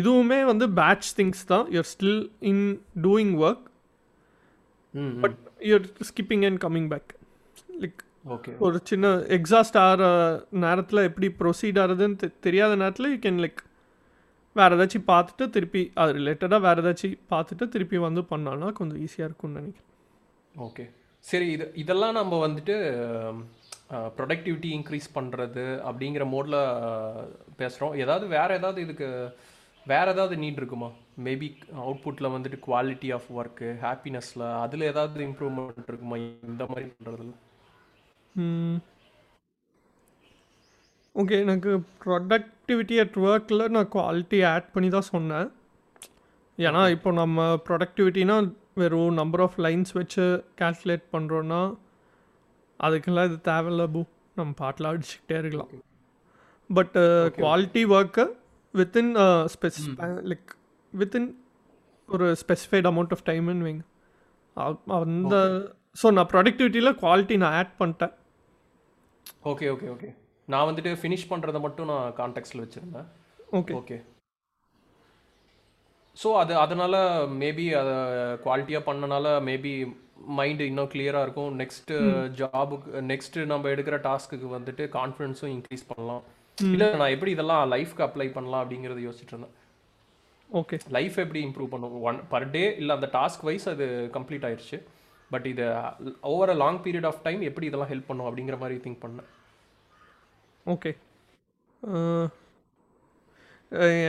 இதுவுமே 0.00 0.38
வந்து 0.50 0.66
பேட்ச் 0.78 1.08
திங்ஸ் 1.18 1.44
தான். 1.52 1.66
You're 1.74 1.90
still 1.92 2.20
in 2.50 2.64
doing 3.06 3.34
work 3.44 3.64
but 5.24 5.38
you're 5.68 5.86
skipping 6.10 6.44
and 6.48 6.60
coming 6.64 6.90
back 6.92 7.12
like 7.82 8.00
okay 8.34 8.52
ஒரு 8.66 8.76
சின்ன 8.90 9.06
எக்ஸாஸ்ட் 9.38 9.78
ஆகிற 9.84 10.04
நேரத்தில் 10.64 11.06
எப்படி 11.08 11.28
ப்ரொசீட் 11.40 11.80
ஆகிறதுன்னு 11.82 12.30
தெரியாத 12.46 12.72
நேரத்தில் 12.82 13.10
யூ 13.12 13.18
கேன் 13.26 13.42
லைக் 13.44 13.60
வேறு 14.56 14.76
ஏதாச்சும் 14.76 15.08
பார்த்துட்டு 15.12 15.44
திருப்பி 15.54 15.82
அது 16.02 16.12
ரிலேட்டடாக 16.18 16.60
வேறு 16.66 16.82
ஏதாச்சும் 16.82 17.16
பார்த்துட்டு 17.32 17.64
திருப்பி 17.74 17.98
வந்து 18.06 18.22
பண்ணான்னா 18.30 18.68
கொஞ்சம் 18.78 19.00
ஈஸியாக 19.06 19.28
இருக்கும்னு 19.28 19.60
நினைக்கிறேன். 19.60 19.90
ஓகே 20.54 20.84
சரி 21.24 21.46
இது 21.54 21.64
இதெல்லாம் 21.82 22.16
நம்ம 22.18 22.34
வந்துட்டு 22.46 22.74
ப்ரொடக்டிவிட்டி 24.18 24.70
இன்க்ரீஸ் 24.76 25.08
பண்ணுறது 25.16 25.64
அப்படிங்கிற 25.88 26.24
மோடில் 26.34 26.58
பேசுகிறோம் 27.60 27.94
ஏதாவது 28.04 28.26
வேறு 28.36 28.56
ஏதாவது 28.58 28.80
இதுக்கு 28.86 29.08
வேறு 29.90 30.12
ஏதாவது 30.14 30.34
நீட் 30.42 30.58
இருக்குமா? 30.60 30.88
மேபி 31.26 31.48
அவுட்புட்டில் 31.82 32.32
வந்துட்டு 32.34 32.58
குவாலிட்டி 32.66 33.08
ஆஃப் 33.16 33.28
ஒர்க்கு 33.38 33.68
ஹாப்பினஸில் 33.84 34.44
அதில் 34.62 34.88
ஏதாவது 34.92 35.26
இம்ப்ரூவ்மெண்ட் 35.28 35.90
இருக்குமா? 35.92 36.16
இந்த 36.50 36.62
மாதிரி 36.70 36.86
பண்ணுறதுல 36.94 37.32
ஓகே 41.14 41.36
எனக்கு 41.44 41.70
ப்ரொடக்டிவிட்டி 42.04 42.96
அட் 43.02 43.16
ஒர்க்கில் 43.26 43.72
நான் 43.76 43.92
குவாலிட்டி 43.94 44.38
ஆட் 44.52 44.66
பண்ணி 44.74 44.88
தான் 44.94 45.10
சொன்னேன். 45.14 45.46
ஏன்னா 46.58 46.82
இப்போ 46.94 47.10
நம்ம 47.20 47.46
ப்ரொடக்டிவிட்டினா 47.68 48.36
வெறும் 48.80 49.16
நம்பர் 49.20 49.42
ஆஃப் 49.44 49.56
லைன்ஸ் 49.66 49.92
வச்சு 49.98 50.24
கால்குலேட் 50.60 51.06
பண்ணுறோன்னா 51.14 51.60
அதுக்கெல்லாம் 52.80 53.28
இது 53.30 53.38
தேவையில்ல 53.50 53.86
பூ. 53.94 54.02
நம்ம 54.38 54.52
பாட்டில் 54.62 54.90
அடிச்சுக்கிட்டே 54.90 55.38
இருக்கலாம். 55.42 55.70
But 56.70 56.96
quality 57.38 57.84
work 57.96 58.24
within 58.80 59.10
like 60.30 60.52
within 60.92 61.28
ஒரு 62.08 62.26
ஸ்பெசிஃபைட் 62.42 62.88
அமௌண்ட் 62.90 63.14
ஆஃப் 63.16 63.24
டைம்னு 63.28 63.66
வைங்க. 63.68 63.84
அந்த 65.00 65.36
ஸோ 66.00 66.06
நான் 66.16 66.30
ப்ரொடக்டிவிட்டியில் 66.32 66.98
குவாலிட்டி 67.02 67.36
நான் 67.42 67.56
ஆட் 67.60 67.74
பண்ணிட்டேன். 67.80 68.14
ஓகே 69.52 69.66
ஓகே 69.74 69.88
ஓகே 69.94 70.10
நான் 70.52 70.66
வந்துட்டு 70.68 70.90
ஃபினிஷ் 71.00 71.30
பண்ணுறதை 71.30 71.60
மட்டும் 71.66 71.90
நான் 71.92 72.14
கான்டெக்ட்ஸில் 72.20 72.62
வச்சுருந்தேன். 72.64 73.08
ஓகே 73.58 73.74
ஓகே 73.80 73.98
ஸோ 76.22 76.28
அது 76.42 76.52
அதனால் 76.64 76.98
மேபி 77.40 77.64
அதை 77.80 77.94
குவாலிட்டியாக 78.44 78.86
பண்ணனால 78.88 79.26
மேபி 79.48 79.72
மைண்டு 80.38 80.64
இன்னும் 80.70 80.90
கிளியராக 80.92 81.26
இருக்கும். 81.26 81.50
நெக்ஸ்ட்டு 81.62 81.96
ஜாபுக்கு 82.38 83.02
நெக்ஸ்ட்டு 83.10 83.48
நம்ம 83.50 83.68
எடுக்கிற 83.74 83.96
டாஸ்க்குக்கு 84.06 84.48
வந்துட்டு 84.54 84.84
கான்ஃபிடன்ஸும் 84.96 85.52
இன்க்ரீஸ் 85.56 85.84
பண்ணலாம். 85.90 86.22
இல்லை 86.64 86.86
நான் 87.00 87.14
எப்படி 87.14 87.32
இதெல்லாம் 87.36 87.62
லைஃப்க்கு 87.72 88.04
அப்ளை 88.04 88.26
பண்ணலாம் 88.36 88.62
அப்படிங்கிறத 88.62 89.00
யோசிச்சுட்டு 89.06 89.34
இருந்தேன். 89.34 89.54
ஓகே 90.50 90.76
லைஃப் 90.96 91.16
எப்படி 91.24 91.40
இம்ப்ரூவ் 91.46 91.72
பண்ணும்? 91.72 91.96
ஒன் 92.08 92.18
பர் 92.32 92.46
டே 92.54 92.62
இல்லை 92.80 92.92
அந்த 92.98 93.08
டாஸ்க் 93.16 93.44
வைஸ் 93.48 93.66
அது 93.72 93.86
கம்ப்ளீட் 94.16 94.46
ஆயிடுச்சு 94.48 94.78
பட் 95.32 95.46
இது 95.52 95.64
over 96.32 96.52
a 96.54 96.56
long 96.62 96.80
period 96.84 97.08
of 97.10 97.22
time 97.26 97.40
எப்படி 97.50 97.68
இதெல்லாம் 97.70 97.90
ஹெல்ப் 97.92 98.08
பண்ணும் 98.10 98.28
அப்படிங்கிற 98.30 98.58
மாதிரி 98.62 98.76
திங்க் 98.84 99.02
பண்ணேன். 99.04 99.28
ஓகே 100.74 100.92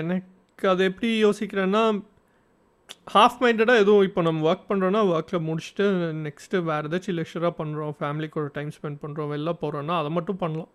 எனக்கு 0.02 0.68
அது 0.74 0.84
எப்படி 0.92 1.10
யோசிக்கிறேன்னா 1.26 1.84
ஹாஃப் 3.14 3.40
மைண்டடாக 3.44 3.82
எதுவும் 3.84 4.06
இப்போ 4.08 4.22
நம்ம 4.28 4.46
ஒர்க் 4.50 4.70
பண்ணுறோன்னா 4.70 5.02
ஒர்க்கில் 5.14 5.46
முடிச்சுட்டு 5.48 5.86
நெக்ஸ்ட்டு 6.26 6.66
வேறு 6.70 6.90
ஏதாச்சும் 6.90 7.18
லெக்சராக 7.20 7.52
பண்ணுறோம் 7.62 7.94
ஃபேமிலிக்கு 8.00 8.42
ஒரு 8.44 8.52
டைம் 8.58 8.72
ஸ்பெண்ட் 8.78 9.02
பண்ணுறோம் 9.04 9.32
வெளில 9.34 9.52
போகிறோன்னா 9.64 9.96
அதை 10.02 10.12
மட்டும் 10.18 10.42
பண்ணலாம். 10.44 10.72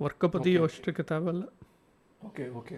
ஒர்க்கை 0.00 0.28
பற்றி 0.28 0.50
இருக்க 0.84 1.02
தேவையில்ல 1.02 1.44
ஓகே 2.20 2.44
ஓகே 2.60 2.76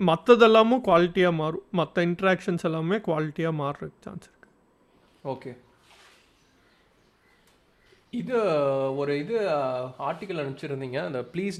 மற்றதெல்லாமும் 0.00 0.82
குவாலிட்டியாக 0.86 1.34
மாறும் 1.34 1.66
மற்ற 1.70 2.02
இன்ட்ராக்ஷன்ஸ் 2.02 2.66
எல்லாமே 2.70 2.96
குவாலிட்டியாக 2.98 3.60
மாறுறதுக்கு 3.60 4.04
சான்ஸ் 4.04 4.26
இருக்குது 4.28 4.52
ஓகே 5.24 5.52
இது 8.12 8.36
ஒரு 8.96 9.18
இது 9.18 9.36
ஆர்டிக்கல் 10.08 10.40
அனுப்பிச்சிருந்தீங்க 10.42 10.98
அந்த 11.06 11.20
please 11.32 11.56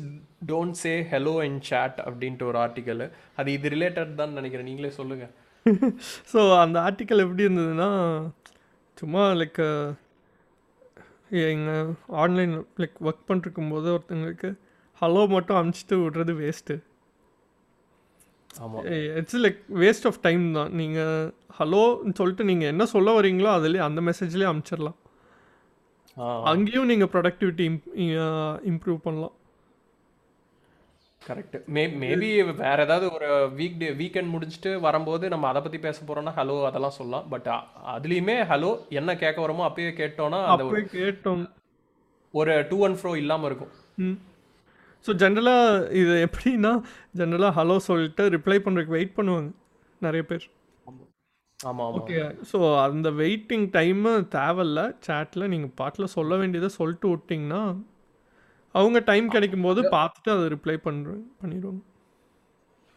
don't 0.46 0.78
say 0.82 0.92
hello 1.10 1.34
in 1.44 1.60
chat 1.70 1.94
அப்படின்ட்டு 2.04 2.42
ஒரு 2.42 2.58
ஆர்டிக்கல் 2.58 3.02
அது 3.36 3.52
இது 3.52 3.68
ரிலேட்டட் 3.68 4.14
தான் 4.14 4.32
நினைக்கிறேன். 4.32 4.68
நீங்களே 4.70 4.90
சொல்லுங்க. 4.90 5.26
ஸோ 6.32 6.40
அந்த 6.58 6.80
ஆர்டிக்கல் 6.80 7.22
எப்படி 7.24 7.46
இருந்ததுன்னா 7.46 7.88
சும்மா 8.96 9.22
லைக் 9.40 9.60
எங்கள் 11.42 11.94
ஆன்லைன் 12.08 12.66
லைக் 12.76 12.96
ஒர்க் 13.04 13.24
பண்ணிருக்கும்போது 13.28 13.88
ஒருத்தங்களுக்கு 13.96 14.58
ஹலோ 15.00 15.28
மட்டும் 15.28 15.56
அனுப்பிச்சிட்டு 15.56 15.94
விடுறது 15.94 16.34
waste 16.42 16.82
it's 19.16 19.36
like 19.36 19.58
waste 19.74 20.06
of 20.06 20.20
time 20.20 20.52
தான். 20.52 20.72
நீங்கள் 20.72 21.32
ஹலோன்னு 21.58 22.14
சொல்லிட்டு 22.14 22.44
நீங்கள் 22.44 22.68
என்ன 22.68 22.86
சொல்ல 22.86 23.20
வரீங்களோ 23.20 23.50
அதுலேயே 23.56 23.76
அந்த 23.76 24.00
மெசேஜ்லேயே 24.00 24.46
அனுப்பிச்சிடலாம். 24.52 24.96
ஆ. 26.18 26.42
அங்கேயும் 26.42 26.86
நீங்கள் 26.86 27.08
ப்ரொடக்டிவிட்டி 27.08 27.66
இம்ப்ரூவ் 28.70 28.96
பண்ணலாம். 28.96 29.32
கரெக்ட் 31.28 31.56
மே 31.74 31.82
மேபி 32.02 32.28
வேற 32.62 32.76
ஏதாவது 32.86 33.06
ஒரு 33.16 33.28
வீக் 33.58 33.78
டே 33.80 33.88
வீக்கெண்ட் 34.00 34.32
முடிச்சுட்டு 34.34 34.70
வரும்போது 34.86 35.24
நம்ம 35.32 35.48
அதை 35.50 35.60
பத்தி 35.62 35.78
பேச 35.86 35.98
போறோம்னா 36.08 36.32
ஹலோ 36.38 36.56
அதெல்லாம் 36.68 36.96
சொல்லலாம். 36.98 37.26
பட் 37.32 37.48
அதுலயுமே 37.94 38.36
ஹலோ 38.50 38.70
என்ன 39.00 39.16
கேட்க 39.22 39.38
வரோமோ 39.46 39.66
அப்பயே 39.68 39.92
கேட்டோம்னா 40.02 40.40
அந்த 40.52 40.66
ஒரு 40.68 40.74
போய் 40.74 40.94
கேட்டோம். 40.98 41.42
ஒரு 42.34 42.54
டூ 42.70 42.78
அண்ட் 42.86 42.98
ஃப்ரோ 43.00 43.12
இல்லாம 43.22 43.46
இருக்கும். 43.50 43.72
ம். 44.06 44.18
ஸோ 45.04 45.12
ஜென்ரலாக 45.22 45.94
இது 46.00 46.14
எப்படின்னா 46.26 46.72
ஜென்ரலாக 47.18 47.56
ஹலோ 47.58 47.76
சொல்லிட்டு 47.88 48.22
ரிப்ளை 48.36 48.58
பண்ணுறதுக்கு 48.62 48.96
வெயிட் 48.98 49.16
பண்ணுவாங்க 49.18 49.50
நிறைய 50.00 50.22
பேர். 50.30 50.46
ஆமா. 50.86 51.04
ஆமா 51.60 51.84
ஓகே 51.98 52.16
ஸோ 52.52 52.58
அந்த 52.86 53.10
வெயிட்டிங் 53.22 53.66
டைமு 53.76 54.14
தேவையில்ல. 54.38 54.80
சேட்டில் 55.06 55.50
நீங்கள் 55.52 55.76
பாட்டில் 55.80 56.14
சொல்ல 56.16 56.36
வேண்டியதை 56.36 56.70
சொல்லிட்டு 56.78 57.08
விட்டிங்கன்னா 57.12 57.62
அவங்க 58.78 58.98
டைம் 59.10 59.26
கிடைக்கும் 59.34 59.66
போது 59.68 59.80
பார்த்துட்டு 59.96 60.30
அதை 60.34 60.46
ரிப்ளை 60.54 60.76
பண்ணுறேன் 60.86 61.22
பண்ணிடுவாங்க. 61.40 61.82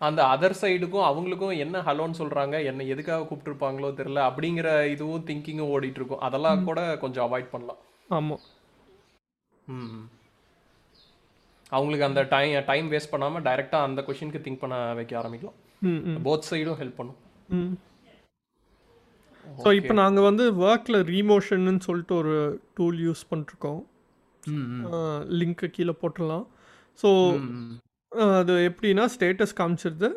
அந்த 0.08 0.22
அதர் 0.34 0.60
சைடுக்கும் 0.62 1.08
அவங்களுக்கும் 1.08 1.56
என்ன 1.64 1.78
ஹலோன்னு 1.88 2.20
சொல்றாங்க 2.22 2.56
என்ன 2.70 2.86
எதுக்காக 2.94 3.26
கூப்பிட்டுருப்பாங்களோ 3.30 3.90
தெரியல 4.00 4.22
அப்படிங்கிற 4.30 4.70
இதுவும் 4.94 5.26
திங்கிங்கும் 5.30 5.72
ஓடிட்டு 5.74 6.00
இருக்கும் 6.02 6.24
அதெல்லாம் 6.28 6.64
கூட 6.70 6.82
கொஞ்சம் 7.04 7.26
அவாய்ட் 7.28 7.52
பண்ணலாம். 7.54 7.82
ஆமாம் 8.18 8.44
ம் 9.76 10.06
அவங்களுக்கு 11.72 12.08
அந்த 12.10 12.22
டைம் 12.36 12.54
டைம் 12.70 12.88
வேஸ்ட் 12.94 13.14
பண்ணாம 13.14 13.42
டைரக்டா 13.48 13.80
அந்த 13.88 14.02
கொஷினுக்கு 14.08 14.44
திங்க் 14.46 14.64
பண்ண 14.64 14.78
வைக்க 15.00 15.22
ஆரம்பிக்கலாம். 15.22 15.58
போத் 16.28 16.48
சைடும் 16.50 16.80
ஹெல்ப் 16.82 17.00
பண்ணும். 17.00 17.20
ஸோ 19.46 19.70
இப்போ 19.80 19.94
நாங்கள் 20.02 20.28
வந்து 20.30 20.46
ஒர்க்கில் 20.66 21.00
ரீமோஷன்னு 21.14 21.86
சொல்லிட்டு 21.88 22.16
ஒரு 22.22 22.36
டூல் 22.78 22.98
யூஸ் 23.06 23.24
பண்ணிருக்கோம் 23.32 23.80
லிங்க்கு 25.40 25.68
கீழே 25.76 25.94
போட்டுடலாம். 26.02 26.46
ஸோ 27.02 27.10
அது 28.40 28.54
எப்படின்னா 28.70 29.06
ஸ்டேட்டஸ் 29.16 29.58
காமிச்சிருது. 29.60 30.10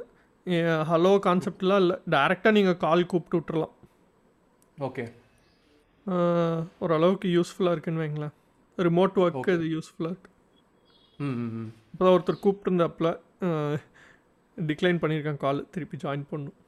ஹலோ 0.91 1.13
கான்செப்ட்லாம் 1.27 1.83
இல்லை. 1.85 1.97
டேரெக்டாக 2.15 2.57
நீங்கள் 2.59 2.81
கால் 2.85 3.11
கூப்பிட்டு 3.13 3.39
விட்டுறலாம். 3.39 3.75
ஓகே. 4.89 5.05
ஓரளவுக்கு 6.85 7.29
யூஸ்ஃபுல்லாக 7.37 7.75
இருக்குன்னு 7.77 8.03
வைங்களேன். 8.05 8.35
ரிமோட் 8.87 9.19
ஒர்க்கு 9.25 9.57
இது 9.59 9.67
யூஸ்ஃபுல்லாக 9.75 10.15
இருக்கு. 10.15 10.31
இப்போ 11.93 12.03
தான் 12.05 12.15
ஒருத்தர் 12.17 12.43
கூப்பிட்டுருந்தாப்புல 12.45 13.09
டிக்ளைன் 14.57 15.01
பண்ணியிருக்கேன் 15.03 15.43
கால் 15.45 15.61
திருப்பி 15.75 15.97
ஜாயின் 16.05 16.27
பண்ணும் 16.33 16.59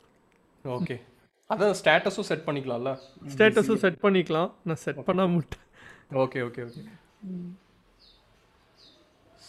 ஓகே. 0.76 0.96
அதான் 1.52 1.74
ஸ்டேட்டஸும் 1.80 2.28
செட் 2.28 2.44
பண்ணிக்கலாம்ல. 2.48 2.92
ஸ்டேட்டஸும் 3.32 3.80
செட் 3.84 3.98
பண்ணிக்கலாம். 4.04 4.52
நான் 4.68 4.80
செட் 4.84 5.00
பண்ண 5.08 5.26
மாட்டேன் 5.32 5.64
ஓகே 6.22 6.40
ஓகே 6.48 6.62
ஓகே. 6.68 6.82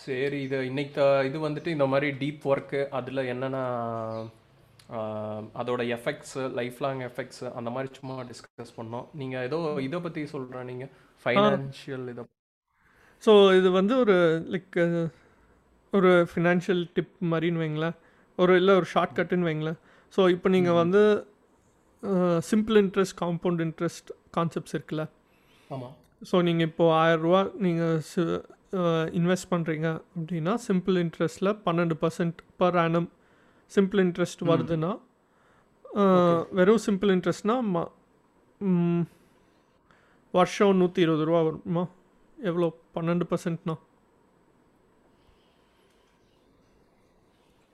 சரி 0.01 0.39
இது 0.48 0.58
இன்னைக்கு 0.70 1.03
இது 1.27 1.38
வந்துட்டு 1.46 1.70
இந்த 1.75 1.86
மாதிரி 1.91 2.08
டீப் 2.22 2.44
ஒர்க்கு 2.51 2.79
அதில் 2.98 3.29
என்னென்ன 3.34 3.60
அதோட 5.62 5.82
எஃபெக்ட்ஸ் 5.96 6.36
லைஃப் 6.60 6.77
லாங் 6.86 7.01
எஃபெக்ட்ஸ் 7.08 7.44
அந்த 7.60 7.70
மாதிரி 7.75 7.89
சும்மா 7.98 8.15
டிஸ்கஸ் 8.32 8.75
பண்ணோம். 8.79 9.05
நீங்கள் 9.22 9.46
ஏதோ 9.48 9.60
இதை 9.88 10.00
பற்றி 10.05 10.24
சொல்கிறேன் 10.34 10.70
நீங்கள் 10.72 10.91
ஃபைனான்ஷியல் 11.24 12.05
இதை 12.13 12.25
ஸோ 13.24 13.34
இது 13.60 13.70
வந்து 13.79 13.94
ஒரு 14.03 14.17
லைக் 14.53 14.77
ஒரு 15.94 16.12
ஃபினான்ஷியல் 16.32 16.84
டிப் 16.96 17.15
மாதிரின்னு 17.32 17.63
வைங்களேன். 17.63 17.98
ஒரு 18.38 18.53
இல்லை 18.62 18.74
ஒரு 18.79 18.88
ஷார்ட் 18.94 19.17
கட்டுன்னு 19.20 19.50
வைங்களேன். 19.50 19.79
ஸோ 20.15 20.22
இப்போ 20.36 20.48
நீங்கள் 20.55 20.79
வந்து 20.84 21.03
simple 22.51 22.77
interest 22.86 23.20
compound 23.24 23.63
interest 23.67 24.10
concepts 24.38 24.75
இருக்குல்ல? 24.77 25.05
ஆமாம் 25.75 25.96
ஸோ 26.25 26.41
நீங்கள் 26.41 26.67
இப்போது 26.67 26.94
ஆயரூவா 27.00 27.41
நீங்கள் 27.58 27.98
இன்வெஸ்ட் 29.13 29.51
பண்ணுறீங்க 29.51 29.88
அப்படின்னா 30.15 30.53
சிம்பிள் 30.67 30.98
இன்ட்ரெஸ்ட்டில் 31.03 31.51
பன்னெண்டு 31.65 31.96
percent 32.01 32.39
per 32.58 32.77
annum 32.77 33.10
simple 33.72 34.01
interest 34.05 34.44
வருதுன்னா 34.50 34.91
வெறும் 36.51 36.84
சிம்பிள் 36.86 37.12
இன்ட்ரெஸ்ட்னா 37.12 37.55
வருஷம் 40.34 40.77
நூற்றி 40.77 41.01
இருபது 41.01 41.25
ரூபா 41.25 41.41
வருமா? 41.41 41.84
எவ்வளோ? 42.38 42.67
பன்னெண்டு 42.96 43.25
பர்சன்ட்னா 43.29 43.75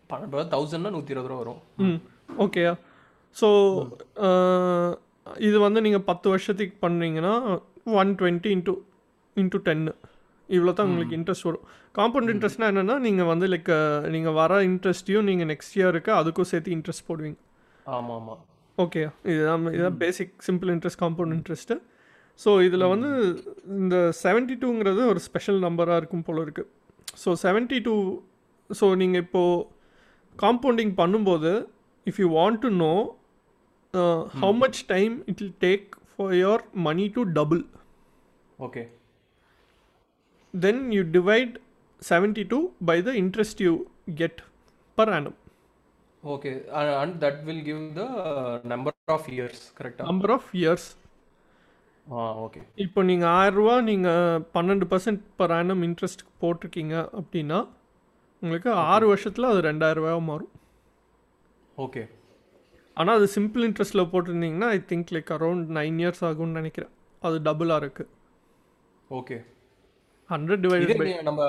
பன்னெண்டு 0.10 0.52
தௌசண்ட்னா 0.54 0.90
நூற்றி 0.90 1.14
இருபது 1.14 1.30
ரூபா 1.30 1.42
வரும். 1.42 1.60
ம். 1.80 2.00
ஓகேயா 2.40 2.74
ஸோ 3.36 3.48
இது 5.40 5.58
வந்து 5.60 5.80
நீங்கள் 5.82 6.02
பத்து 6.02 6.30
வருஷத்துக்கு 6.30 6.76
பண்ணீங்கன்னா 6.82 7.34
ஒன் 7.86 8.12
டுவெண்ட்டி 8.20 8.50
இன்ட்டு 8.56 8.74
இன்ட்டு 9.36 9.62
டென்னு 9.68 9.94
இவ்வளோ 10.50 10.74
தான் 10.78 10.88
உங்களுக்கு 10.90 11.18
இன்ட்ரெஸ்ட் 11.20 11.48
வரும். 11.48 11.66
காம்பவுண்ட் 11.98 12.32
இன்ட்ரெஸ்ட்னா 12.34 12.68
என்னென்னா 12.72 12.96
நீங்கள் 13.06 13.30
வந்து 13.32 13.46
லைக் 13.54 13.72
நீங்கள் 14.16 14.36
வர 14.40 14.62
இன்ட்ரெஸ்ட்டையும் 14.70 15.28
நீங்கள் 15.30 15.50
நெக்ஸ்ட் 15.52 15.76
இயருக்கு 15.80 16.12
அதுக்கும் 16.20 16.50
சேர்த்து 16.52 16.76
இன்ட்ரெஸ்ட் 16.78 17.08
போடுவீங்க. 17.10 17.40
ஆமாம். 17.96 18.18
ஆமாம் 18.22 18.42
ஓகே 18.78 19.02
இதுதான் 19.32 19.66
இதுதான் 19.76 20.00
basic 20.04 20.34
simple 20.48 20.72
interest 20.76 21.02
compound 21.04 21.36
interest 21.38 21.78
so 22.40 22.52
இதில் 22.68 22.92
வந்து 22.94 23.10
இந்த 23.82 23.96
செவன்ட்டி 24.24 24.56
டூங்கிறது 24.62 25.02
ஒரு 25.12 25.20
ஸ்பெஷல் 25.20 25.60
நம்பராக 25.68 26.00
இருக்கும் 26.02 26.26
போல 26.28 26.44
இருக்குது 26.46 26.70
ஸோ 27.24 27.30
செவன்ட்டி 27.44 27.80
டூ 27.88 27.96
ஸோ 28.70 28.88
நீங்கள் 28.96 29.24
இப்போது 29.26 29.66
காம்பவுண்டிங் 30.38 30.94
பண்ணும்போது 31.02 31.52
if 32.06 32.20
you 32.20 32.28
want 32.40 32.60
to 32.60 32.70
know 32.86 32.94
how 34.44 34.54
much 34.64 34.80
time 34.88 35.16
it 35.26 35.42
will 35.42 35.58
take 35.60 35.88
for 36.22 36.40
your 36.40 36.64
money 36.86 37.06
to 37.16 37.22
double 37.36 37.62
okay 38.60 38.84
then 40.54 40.82
you 40.94 41.04
divide 41.12 41.54
seventy 42.02 42.44
two 42.50 42.60
by 42.86 42.98
the 43.02 43.14
interest 43.22 43.62
you 43.62 43.74
get 44.16 44.42
per 44.98 45.12
annum 45.18 45.36
okay 46.24 46.50
and 47.00 47.16
that 47.24 47.40
will 47.44 47.64
give 47.64 47.84
the 47.96 48.04
number 48.68 48.96
of 49.10 49.30
years 49.30 49.64
கரெக்டாக 49.78 50.08
number 50.08 50.34
of 50.36 50.50
years 50.56 50.88
okay 52.44 52.62
இப்போ 52.78 53.00
நீங்கள் 53.04 53.32
ஆயிரரூவா 53.38 53.76
நீங்கள் 53.82 54.44
பன்னெண்டு 54.56 54.86
percent 54.86 55.22
per 55.38 55.52
annum 55.52 55.84
interest 55.88 56.24
போட்டிருக்கீங்க 56.42 56.96
அப்படின்னா 57.20 57.60
உங்களுக்கு 58.42 58.72
ஆறு 58.86 59.06
வருஷத்தில் 59.08 59.52
அது 59.52 59.60
ரெண்டாயிரரூவாயாக 59.62 60.24
மாறும். 60.28 60.52
ஓகே 61.78 62.04
ஆனால் 62.94 63.16
அது 63.16 63.28
சிம்பிள் 63.36 63.66
இன்ட்ரெஸ்ட்டில் 63.68 64.10
போட்டிருந்தீங்கன்னா 64.12 64.68
I 64.68 64.78
think 64.88 65.14
like 65.16 65.32
around 65.36 65.66
nine 65.78 65.98
years 66.02 66.24
ஆகும்னு 66.30 66.58
நினைக்கிறேன். 66.60 66.92
அது 67.22 67.40
டபுளாக 67.40 67.84
இருக்குது 67.84 68.12
ஓகே 69.10 69.38
ஹண்ட்ரட் 70.30 70.66
நீ- 71.00 71.22
நம்ம 71.22 71.46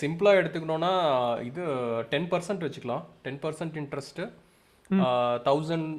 சிம்பிளா 0.00 0.32
எடுத்துக்கணும்னா 0.40 0.90
இது 1.44 1.62
டென் 2.10 2.28
பர்சன்ட் 2.28 2.64
வச்சுக்கலாம். 2.66 3.04
Ten 3.22 3.38
percent 3.38 3.76
interest 3.82 4.20
thousand 5.46 5.94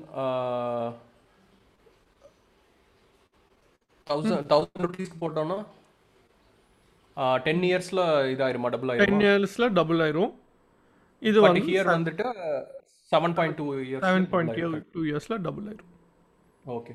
thousand 4.07 4.45
thousand 4.51 4.83
ருபீஸ்க்கு 4.85 5.17
போட்டோம்னா 5.21 5.57
டென் 7.41 7.61
இயர்ஸ்ல 7.61 8.01
இதாயிருமா 8.33 8.69
டபுள் 8.69 8.95
டென் 8.97 9.13
ஆயிரும் 9.13 9.23
இயர்ஸில் 9.27 9.73
டபுள் 9.73 9.99
ஆயிரும். 9.99 10.33
இது 11.21 11.41
வந்து 11.41 11.61
ஹியர் 11.61 11.89
வந்துட்டு 11.95 12.25
seven 13.11 13.35
point 13.37 13.57
two 13.59 13.65
years 13.81 14.05
seven 14.07 14.29
point 14.31 14.55
two 14.95 15.03
இயர்ஸில் 15.09 15.37
டபுள் 15.45 15.67
ஆயிரும் 15.71 15.91
ஓகே 16.77 16.93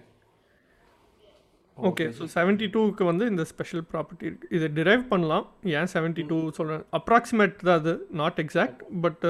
ஓகே 1.79 2.05
ஸோ 2.17 2.25
செவன்ட்டி 2.35 2.67
டூக்கு 2.75 3.05
வந்து 3.09 3.25
இந்த 3.31 3.45
ஸ்பெஷல் 3.51 3.85
ப்ராப்பர்ட்டி 3.93 4.27
இருக்குது 4.29 4.55
இதை 4.57 4.67
டிரைவ் 4.79 5.05
பண்ணலாம். 5.13 5.45
ஏன் 5.79 5.91
செவன்ட்டி 5.95 6.23
டூ 6.31 6.39
சொல்கிறேன் 6.59 6.83
அப்ராக்சிமேட் 6.99 7.57
தான் 7.69 7.79
அது 7.81 7.93
நாட் 8.21 8.41
எக்ஸாக்ட் 8.45 8.83
பட் 9.05 9.25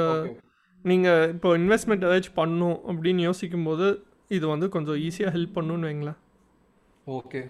நீங்கள் 0.84 1.30
இப்போ 1.34 1.48
இன்வெஸ்ட்மெண்ட் 1.56 2.06
ஏதாச்சும் 2.08 2.38
பண்ணும் 2.40 2.78
அப்படின்னு 2.90 3.22
யோசிக்கும் 3.26 3.66
போது 3.68 3.88
இது 4.30 4.44
வந்து 4.46 4.68
கொஞ்சம் 4.76 4.98
ஈஸியாக 5.06 5.34
ஹெல்ப் 5.36 5.56
பண்ணுன்னு 5.56 5.88
வைங்களேன். 5.88 6.18
ஓகே 7.06 7.40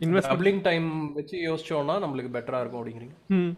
இன்வெஸ்ட் 0.00 0.64
டைம் 0.68 0.88
வச்சு 1.18 1.36
யோசிச்சோம்னா 1.48 1.96
நம்மளுக்கு 2.04 2.30
பெட்டரா 2.36 2.60
இருக்கும் 2.62 2.80
அப்படிங்கிறீங்க. 2.80 3.14
ம். 3.36 3.52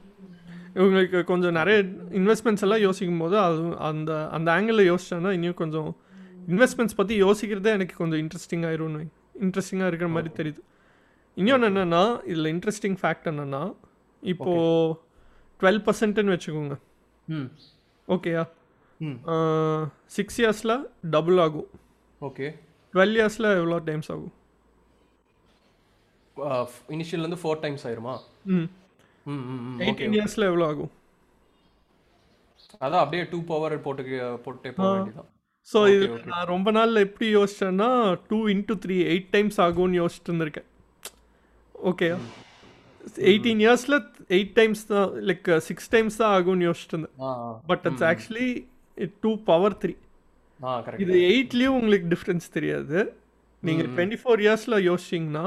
இவங்களுக்கு 0.75 1.25
கொஞ்சம் 1.25 1.53
நிறைய 1.53 1.83
இன்வெஸ்ட்மெண்ட்ஸ் 2.11 2.63
எல்லாம் 2.63 2.81
யோசிக்கும் 2.81 3.19
போது 3.19 3.39
அது 3.39 3.79
அந்த 3.79 4.29
அந்த 4.29 4.53
ஆங்கிளில் 4.53 4.95
யோசிச்சேன்னா 4.95 5.31
இன்னும் 5.31 5.55
கொஞ்சம் 5.55 5.97
இன்வெஸ்ட்மெண்ட்ஸ் 6.49 6.97
பற்றி 6.97 7.23
யோசிக்கிறதே 7.23 7.67
எனக்கு 7.67 7.97
கொஞ்சம் 7.97 8.21
இன்ட்ரெஸ்டிங் 8.21 8.67
ஆயிரும்னு 8.69 9.07
இன்ட்ரெஸ்டிங்காக 9.41 9.87
இருக்கிற 9.87 10.09
மாதிரி 10.09 10.31
தெரியுது. 10.39 10.61
இன்னொன்று 11.35 11.69
என்னென்னா 11.69 12.03
இதில் 12.27 12.53
இன்ட்ரெஸ்டிங் 12.55 12.97
ஃபேக்ட் 13.03 13.29
என்னென்னா 13.31 13.75
இப்போது 14.23 15.01
டுவெல் 15.61 15.81
பர்சன்ட்னு 15.87 16.33
வச்சுக்கோங்க. 16.35 16.77
ம். 17.27 17.51
ஓகேயா 18.09 18.45
சிக்ஸ் 20.07 20.41
இயர்ஸில் 20.43 20.77
டபுள் 21.11 21.39
ஆகும். 21.39 21.69
ஓகே 22.21 22.49
டுவெல் 22.95 23.15
இயர்ஸில் 23.19 23.55
எவ்வளோ 23.57 23.79
டைம்ஸ் 23.79 24.11
ஆகும்? 24.13 24.33
இனிஷியல் 26.89 27.23
இருந்து 27.23 27.39
ஃபோர் 27.43 27.61
டைம்ஸ் 27.61 27.87
ஆயிருமா? 27.89 28.17
ம். 28.45 28.69
எயிட்டீன் 29.85 30.17
இயர்ஸில் 30.19 30.49
எவ்வளோ 30.51 30.67
ஆகும்? 30.71 30.93
அதான் 32.85 33.03
அப்படியே 33.03 33.25
டூ 33.33 33.39
பவர் 33.51 33.75
போட்டு 33.87 34.03
போட்டுட்டே 34.45 34.73
போக 34.79 34.91
வேண்டியதான் 34.95 35.31
ஸோ 35.69 35.79
இது 35.95 36.07
நான் 36.33 36.51
ரொம்ப 36.55 36.69
நாளில் 36.79 37.05
எப்படி 37.07 37.27
யோசிச்சேன்னா 37.39 37.89
two 38.29 38.39
into 38.53 38.75
three 38.83 38.97
eight 39.13 39.31
times 39.35 39.59
ஆகும்னு 39.65 39.99
யோசிச்சுட்டு 40.01 40.31
இருந்திருக்கேன். 40.31 40.69
ஓகே 41.75 42.09
எயிட்டீன் 43.31 43.61
இயர்ஸில் 43.65 43.97
எயிட் 44.37 44.55
டைம்ஸ் 44.59 44.83
தான் 44.93 45.11
லைக் 45.31 45.49
சிக்ஸ் 45.69 45.91
டைம்ஸ் 45.95 46.19
தான் 46.23 46.33
ஆகும்னு 46.39 46.67
யோசிச்சுட்டு 46.69 46.97
இருந்தேன். 46.97 47.15
But 47.71 47.85
it's 47.91 48.07
actually 48.11 48.49
two 49.25 49.33
power 49.51 49.79
three 49.83 49.95
இது 51.05 51.17
எயிட்லேயும் 51.33 51.79
உங்களுக்கு 51.81 52.09
டிஃப்ரென்ஸ் 52.15 52.49
தெரியாது. 52.57 52.99
நீங்கள் 53.63 53.89
டுவெண்ட்டி 53.95 54.19
ஃபோர் 54.23 54.43
இயர்ஸில் 54.47 54.85
யோசிச்சிங்கன்னா 54.91 55.47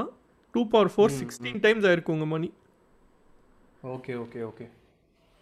two 0.53 0.61
power 0.73 0.91
four 0.93 1.13
sixteen 1.21 1.61
times 1.65 1.85
ஆயிருக்கு 1.89 2.15
உங்கள் 2.17 2.31
money. 2.35 2.49
Okay 3.83 4.13
okay 4.23 4.39
okay. 4.49 4.65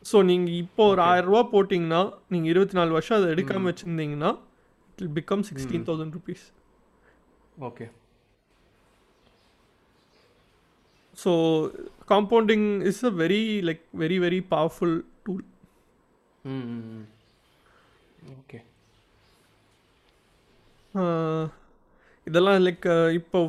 So 0.06 0.18
நீங்கள் 0.30 0.58
இப்போ 0.64 0.84
ஒரு 0.92 1.02
ஆயிரம் 1.08 1.30
ரூபா 1.30 1.42
போட்டிங்கன்னா 1.54 2.02
நீங்கள் 2.34 2.52
இருபத்தி 2.54 2.78
நாலு 2.80 2.92
வருஷம் 2.98 3.18
அதை 3.18 3.28
எடுக்காமல் 3.34 3.70
வச்சுருந்தீங்கன்னா 3.72 4.32
it 4.92 5.02
will 5.02 5.16
become 5.20 5.44
sixteen 5.50 5.86
thousand 5.90 6.16
rupees 6.18 6.46
okay. 7.70 7.88
So 11.18 11.32
compounding 12.12 12.68
is 12.92 13.04
a 13.10 13.14
very 13.24 13.42
like 13.70 13.84
very 14.04 14.20
very 14.26 14.42
powerful 14.56 14.96
tool 15.26 15.44
okay. 18.38 18.60
இதெல்லாம் 22.28 22.60
லைக் 22.68 22.86
இப்போ 23.20 23.40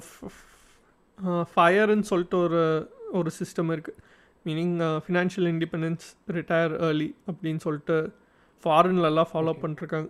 ஃபயர்னு 1.55 2.09
சொல்லிட்டு 2.11 2.37
ஒரு 2.46 2.61
ஒரு 3.18 3.31
சிஸ்டம் 3.40 3.72
இருக்குது 3.76 4.09
meaning 4.46 4.74
financial 5.05 5.48
independence 5.53 6.05
retire 6.33 6.81
early 6.81 7.14
அப்படின்னு 7.26 7.57
சொல்லிட்டு 7.57 7.96
ஃபாரின்லலாம் 8.64 9.31
ஃபாலோ 9.33 9.53
பண்ணிருக்காங்க. 9.62 10.09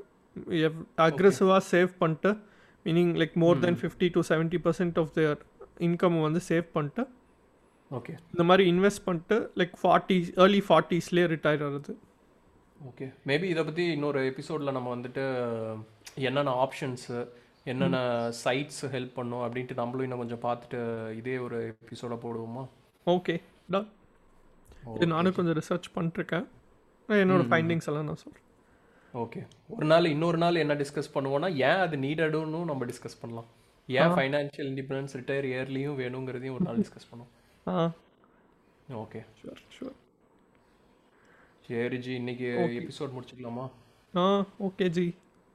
அக்ரெசிவாக 0.98 1.62
சேவ் 1.70 1.90
பண்ணிட்டு 1.98 2.30
meaning 2.86 3.12
like 3.14 3.34
more 3.34 3.58
then 3.58 3.76
fifty 3.76 4.08
to 4.10 4.20
seventy 4.28 4.58
percent 4.58 4.98
of 4.98 5.12
their 5.14 5.40
income 5.78 6.20
வந்து 6.20 6.40
சேவ் 6.48 6.66
பண்ணிட்டு 6.72 7.02
ஓகே 7.90 8.12
இந்த 8.32 8.42
மாதிரி 8.42 8.64
இன்வெஸ்ட் 8.70 9.04
பண்ணிட்டு 9.04 9.50
லைக் 9.56 9.74
ஃபார்ட்டி 9.82 10.16
ஏர்லி 10.36 10.62
ஃபார்ட்டிஸ்லேயே 10.68 11.26
ரிட்டையர் 11.26 11.62
ஆகுது 11.62 11.92
ஓகே 12.80 13.06
மேபி 13.26 13.42
இதை 13.44 13.64
பற்றி 13.64 13.84
இன்னொரு 13.92 14.20
எபிசோடில் 14.26 14.72
நம்ம 14.72 14.96
வந்துட்டு 14.96 15.24
என்னென்ன 16.20 16.54
ஆப்ஷன்ஸு 16.64 17.18
என்னென்ன 17.64 17.98
சைட்ஸ் 18.44 18.82
ஹெல்ப் 18.92 19.14
பண்ணும் 19.14 19.42
அப்படின்ட்டு 19.42 19.74
நம்மளும் 19.74 20.02
இன்னும் 20.02 20.18
கொஞ்சம் 20.18 20.42
பார்த்துட்டு 20.42 20.78
இதே 21.14 21.38
ஒரு 21.38 21.76
எபிசோட 21.82 22.14
போடுவோமா? 22.22 22.62
ஓகே 23.06 23.34
டன் 23.68 23.88
இது 24.96 25.06
நானும் 25.06 25.34
கொஞ்சம் 25.34 25.58
ரிசர்ச் 25.58 25.88
பண்ணிட்டுருக்கேன். 25.94 26.46
என்னோட 27.08 27.42
ஃபைண்டிங்ஸ் 27.48 27.86
எல்லாம் 27.86 28.04
நான் 28.04 28.16
சொல்கிறேன் 28.16 28.46
ஓகே 29.14 29.40
ஒரு 29.68 29.86
நாள் 29.86 30.04
இன்னொரு 30.04 30.38
நாள் 30.38 30.54
என்ன 30.54 30.74
டிஸ்கஸ் 30.74 31.14
பண்ணுவோம்னா 31.14 31.54
ஏன் 31.54 31.80
அது 31.80 31.96
நீடடுன்னு 31.96 32.64
நம்ம 32.64 32.84
டிஸ்கஸ் 32.84 33.20
பண்ணலாம். 33.20 33.48
ஏன் 33.88 34.08
ஃபைனான்ஷியல் 34.08 34.70
இண்டிபெண்டன்ஸ் 34.70 35.16
ரிட்டையர் 35.16 35.46
இயர்லியும் 35.46 35.98
வேணுங்கிறதையும் 35.98 36.52
ஒரு 36.52 36.64
நாள் 36.64 36.78
டிஸ்கஸ் 36.84 37.08
பண்ணுவோம். 37.10 37.32
ஆ. 37.66 37.90
ஓகே 38.88 39.20
ஷுவர் 39.38 39.60
ஷுவர் 39.78 39.96
சரி 41.66 41.98
ஜி 41.98 42.12
இன்னைக்கு 42.12 42.46
எபிசோட் 42.80 43.14
முடிச்சுக்கலாமா? 43.16 43.64
ஆ 44.14 44.44
ஓகே 44.60 44.88
ஜி. 44.88 45.14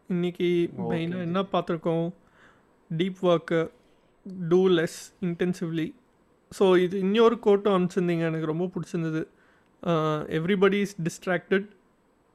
இன்னைக்கு 0.10 0.48
மெயினாக 0.90 1.22
என்ன 1.22 1.42
பார்த்துருக்கோம்? 1.54 2.06
Deep 2.92 3.22
work 3.22 3.60
to 4.48 4.68
less 4.70 5.00
intensively 5.22 5.88
so 6.52 6.66
இது 6.78 6.96
இன்னொரு 7.00 7.36
கோட்டும் 7.46 7.76
அனுப்பிச்சிருந்தீங்க. 7.76 8.26
எனக்கு 8.32 8.52
ரொம்ப 8.52 8.66
பிடிச்சிருந்தது. 8.74 9.22
எவ்ரிபடி 10.38 10.78
இஸ் 10.86 10.96
டிஸ்ட்ராக்டட் 11.08 11.68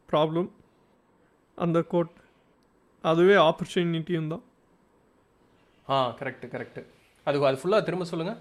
ப்ராப்ளம் 0.09 0.49
அந்த 1.59 1.79
கோட் 1.93 2.15
அதுவே 3.05 3.37
ஆப்பர்ச்சுனிட்டியும் 3.49 4.33
தான். 4.35 4.45
ஆ 5.89 5.97
கரெக்ட் 6.21 6.47
கரெக்ட் 6.55 6.81
அது 7.27 7.47
அது 7.47 7.59
ஃபுல்லாக 7.61 7.85
திரும்ப 7.89 8.05
சொல்லுங்க. 8.05 8.33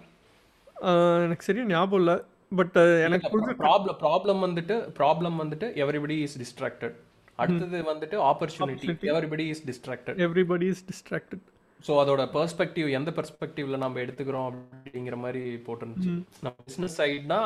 ஆஹ் 0.90 1.22
எனக்கு 1.26 1.48
சரியா 1.48 1.66
ஞாபகம் 1.72 2.02
இல்லை. 2.02 2.18
பட் 2.52 2.78
எனக்கு 3.08 3.30
ப்ராப்ளம் 3.64 3.98
ப்ராப்ளம் 4.04 4.42
வந்துட்டு 4.46 4.76
ப்ராப்ளம் 5.00 5.38
வந்துட்டு 5.44 5.68
எவரிபடி 5.84 6.16
இஸ் 6.26 6.38
டிஸ்ட்ராக்டட் 6.44 6.96
அடுத்தது 7.40 7.78
வந்துட்டு 7.90 8.16
opportunity 8.30 8.88
everybody 9.12 9.44
is 9.54 9.64
distracted 9.70 10.18
everybody 10.26 10.68
is 10.74 10.84
distracted 10.90 11.44
so 11.88 11.92
அதோட 12.02 12.22
பெர்ஸ்பெக்டிவ் 12.36 12.88
எந்த 13.00 13.10
பெர்ஸ்பெக்டிவ்ல 13.18 13.78
நம்ம 13.84 14.00
எடுத்துக்கிறோம் 14.06 14.48
அப்படிங்கிற 14.50 15.18
மாதிரி 15.24 15.42
போட்டுருந்துச்சு. 15.68 16.14
நம்ம 16.46 16.56
பிஸ்னஸ் 16.68 17.00
சைட்னா 17.00 17.40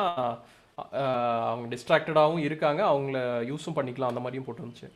அவங்க 1.50 1.66
டிஸ்ட்ராக்டடாகவும் 1.74 2.44
இருக்காங்க. 2.48 2.80
அவங்கள 2.92 3.18
யூஸும் 3.50 3.78
பண்ணிக்கலாம். 3.78 4.12
அந்த 4.12 4.22
மாதிரியும் 4.24 4.46
போட்டுருந்துச்சு. 4.48 4.88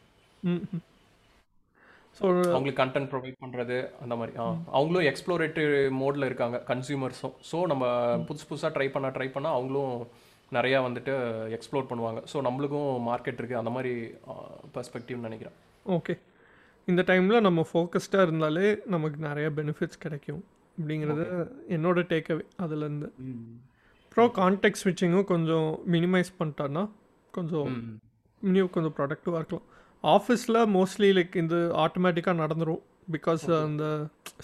ஸோ 2.18 2.24
அவங்களுக்கு 2.52 2.80
கண்டென்ட் 2.80 3.10
ப்ரொவைட் 3.10 3.42
பண்ணுறது 3.42 3.76
அந்த 4.04 4.14
மாதிரி. 4.20 4.32
ஆ 4.42 4.44
அவங்களும் 4.76 5.08
எக்ஸ்ப்ளோரேட்டிவ் 5.10 5.72
மோடில் 6.00 6.28
இருக்காங்க. 6.28 6.56
கன்சியூமர்ஸும் 6.70 7.36
ஸோ 7.50 7.58
நம்ம 7.72 7.84
புதுசு 8.30 8.48
புதுசாக 8.50 8.72
ட்ரை 8.76 8.88
பண்ண 8.94 9.10
ட்ரை 9.16 9.28
பண்ண 9.36 9.50
அவங்களும் 9.58 9.92
நிறையா 10.56 10.78
வந்துட்டு 10.86 11.14
எக்ஸ்ப்ளோர் 11.56 11.88
பண்ணுவாங்க. 11.90 12.20
ஸோ 12.32 12.36
நம்மளுக்கும் 12.46 12.90
மார்க்கெட் 13.10 13.40
இருக்குது 13.40 13.60
அந்த 13.62 13.72
மாதிரி 13.76 13.92
பெர்ஸ்பெக்டிவ்னு 14.76 15.28
நினைக்கிறேன். 15.28 15.56
ஓகே 15.98 16.14
இந்த 16.90 17.02
டைமில் 17.08 17.44
நம்ம 17.46 17.60
ஃபோக்கஸ்டாக 17.70 18.26
இருந்தாலே 18.26 18.66
நமக்கு 18.94 19.18
நிறைய 19.26 19.46
பெனிஃபிட்ஸ் 19.56 20.02
கிடைக்கும். 20.04 20.42
அப்படிங்கிறது 20.76 21.24
என்னோட 21.76 22.04
டேக்அவே 22.12 22.44
அதுலேருந்து. 22.64 23.08
அப்புறம் 24.04 24.30
கான்டெக்ட் 24.38 24.80
ஸ்விட்சிங்கும் 24.82 25.26
கொஞ்சம் 25.32 25.68
மினிமைஸ் 25.94 26.30
பண்ணிட்டோன்னா 26.38 26.84
கொஞ்சம் 27.30 27.70
இன்னும் 28.42 28.70
கொஞ்சம் 28.76 28.94
ப்ரொடக்டிவாக 28.98 29.40
இருக்கலாம். 29.40 29.66
ஆஃபீஸில் 30.04 30.58
மோஸ்ட்லி 30.76 31.10
லைக் 31.18 31.36
இந்த 31.42 31.56
ஆட்டோமேட்டிக்காக 31.84 32.40
நடந்துரும். 32.44 32.82
பிகாஸ் 33.14 33.44
அந்த 33.66 33.84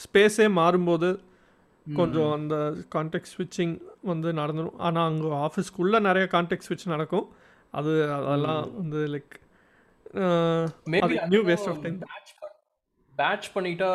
ஸ்பேஸே 0.04 0.46
மாறும்போது 0.58 1.08
கொஞ்சம் 1.86 2.30
அந்த 2.38 2.56
கான்டெக்ட் 2.94 3.32
ஸ்விட்சிங் 3.32 3.74
வந்து 4.10 4.28
நடந்துடும் 4.40 4.78
ஆனால் 4.86 5.08
அங்கே 5.10 5.30
ஆஃபீஸ்க்குள்ளே 5.46 6.00
நிறைய 6.08 6.26
கான்டெக்ட் 6.34 6.66
ஸ்விட்ச் 6.68 6.92
நடக்கும். 6.94 7.26
அது 7.78 7.92
அதெல்லாம் 8.18 8.62
வந்து 8.80 9.00
like 9.14 9.34
maybe 10.94 11.14
new 11.32 11.42
waste 11.50 11.70
of 11.72 11.80
time 11.84 11.98
batch 13.20 13.48
பண்ணிட்டா 13.54 13.88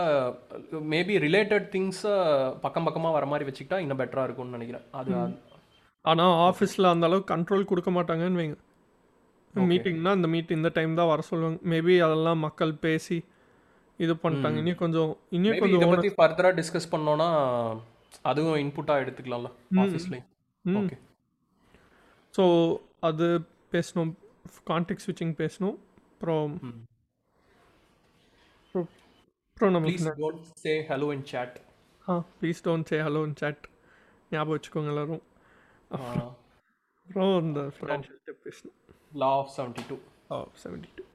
மேபி 0.93 1.15
ரிலேட்டட் 1.25 1.65
திங்ஸை 1.73 2.13
பக்கம் 2.65 2.85
பக்கமாக 2.87 3.15
வர 3.17 3.25
மாதிரி 3.31 3.47
வச்சுக்கிட்டா 3.47 3.79
இன்னும் 3.83 3.99
பெட்டராக 4.01 4.27
இருக்கும்னு 4.27 4.57
நினைக்கிறேன். 4.57 4.85
அது 4.99 5.11
ஆனால் 6.05 6.35
ஆஃபீஸில் 6.49 6.91
அந்த 6.93 7.07
அளவுக்கு 7.09 7.31
கண்ட்ரோல் 7.33 7.69
கொடுக்க 7.71 7.91
மாட்டாங்கன்னு 7.97 8.41
வைங்க. 8.41 8.57
மீட்டிங்னா 9.71 10.11
இந்த 10.19 10.27
மீட் 10.33 10.55
இந்த 10.57 10.69
டைம் 10.77 10.93
தான் 10.99 11.11
வர 11.11 11.21
சொல்லுவாங்க. 11.29 11.59
மேபி 11.71 11.95
அதெல்லாம் 12.05 12.39
மக்கள் 12.45 12.73
பேசி 12.85 13.17
இது 13.99 14.13
பண்ணிட்டாங்க. 14.23 14.57
இன்னும் 14.61 14.81
கொஞ்சம் 14.83 15.11
இன்னும் 15.37 15.59
கொஞ்சம் 15.61 15.81
இதை 15.81 15.89
பற்றி 15.93 16.11
ஃபர்தராக 16.19 16.53
டிஸ்கஸ் 16.59 16.91
பண்ணோன்னா 16.93 17.29
அதுவும் 18.29 18.59
இன்புட்டாக 18.63 19.03
எடுத்துக்கலாம்ல 19.03 19.51
ஆஃபீஸ்லேயும் 19.83 20.79
ஓகே 20.81 20.97
ஸோ 22.37 22.43
அது 23.09 23.27
பேசணும். 23.75 24.11
கான்டெக்ட் 24.69 25.03
ஸ்விட்சிங் 25.05 25.35
பேசணும். 25.43 25.75
அப்புறம் 26.19 26.55
அப்புறம் 29.57 29.85
please 29.85 30.05
don't 30.17 30.47
say 30.63 30.71
hello 30.89 31.07
in 31.15 31.23
chat. 31.31 31.51
Ah 32.05 32.15
please 32.39 32.59
don't 32.65 32.89
say 32.91 32.97
hello 33.05 33.21
in 33.27 33.37
chat. 33.41 33.59
ஞாபகம் 34.31 34.55
வச்சுக்கோங்க 34.55 34.91
எல்லாரும். 34.93 35.23
அப்புறம் 35.91 37.35
இந்த 37.43 37.61
ஃபினான்ஷியல் 37.77 38.19
டிப் 38.27 38.41
பேசணும் 38.45 38.75
law 39.21 39.29
of 39.37 39.53
seventy 39.55 39.85
two 39.89 39.97
oh 40.29 40.39
seventy 40.63 40.91
two 40.97 41.05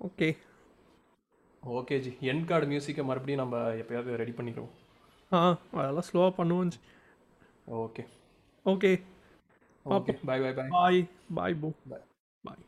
okay 0.00 0.28
okay 1.62 1.98
G 2.06 2.12
end 2.30 2.44
card 2.50 2.70
மியூசிக்கை 2.72 3.04
மறுபடியும் 3.10 3.42
நம்ம 3.42 3.56
எப்பயாவது 3.82 4.20
ரெடி 4.22 4.34
பண்ணிடுவோம். 4.38 4.74
ஆ 5.32 5.40
அதெல்லாம் 5.80 6.08
ஸ்லோவாக 6.10 6.34
பண்ணுவோம் 6.38 6.72
okay 7.84 8.04
okay 8.66 8.92
okay 9.86 10.14
bye 10.24 10.38
bye 10.40 10.52
bye 10.58 10.66
bye 10.78 11.02
bye 11.34 11.60
போ 11.62 11.70
Bye. 11.92 12.04
பாய் 12.44 12.66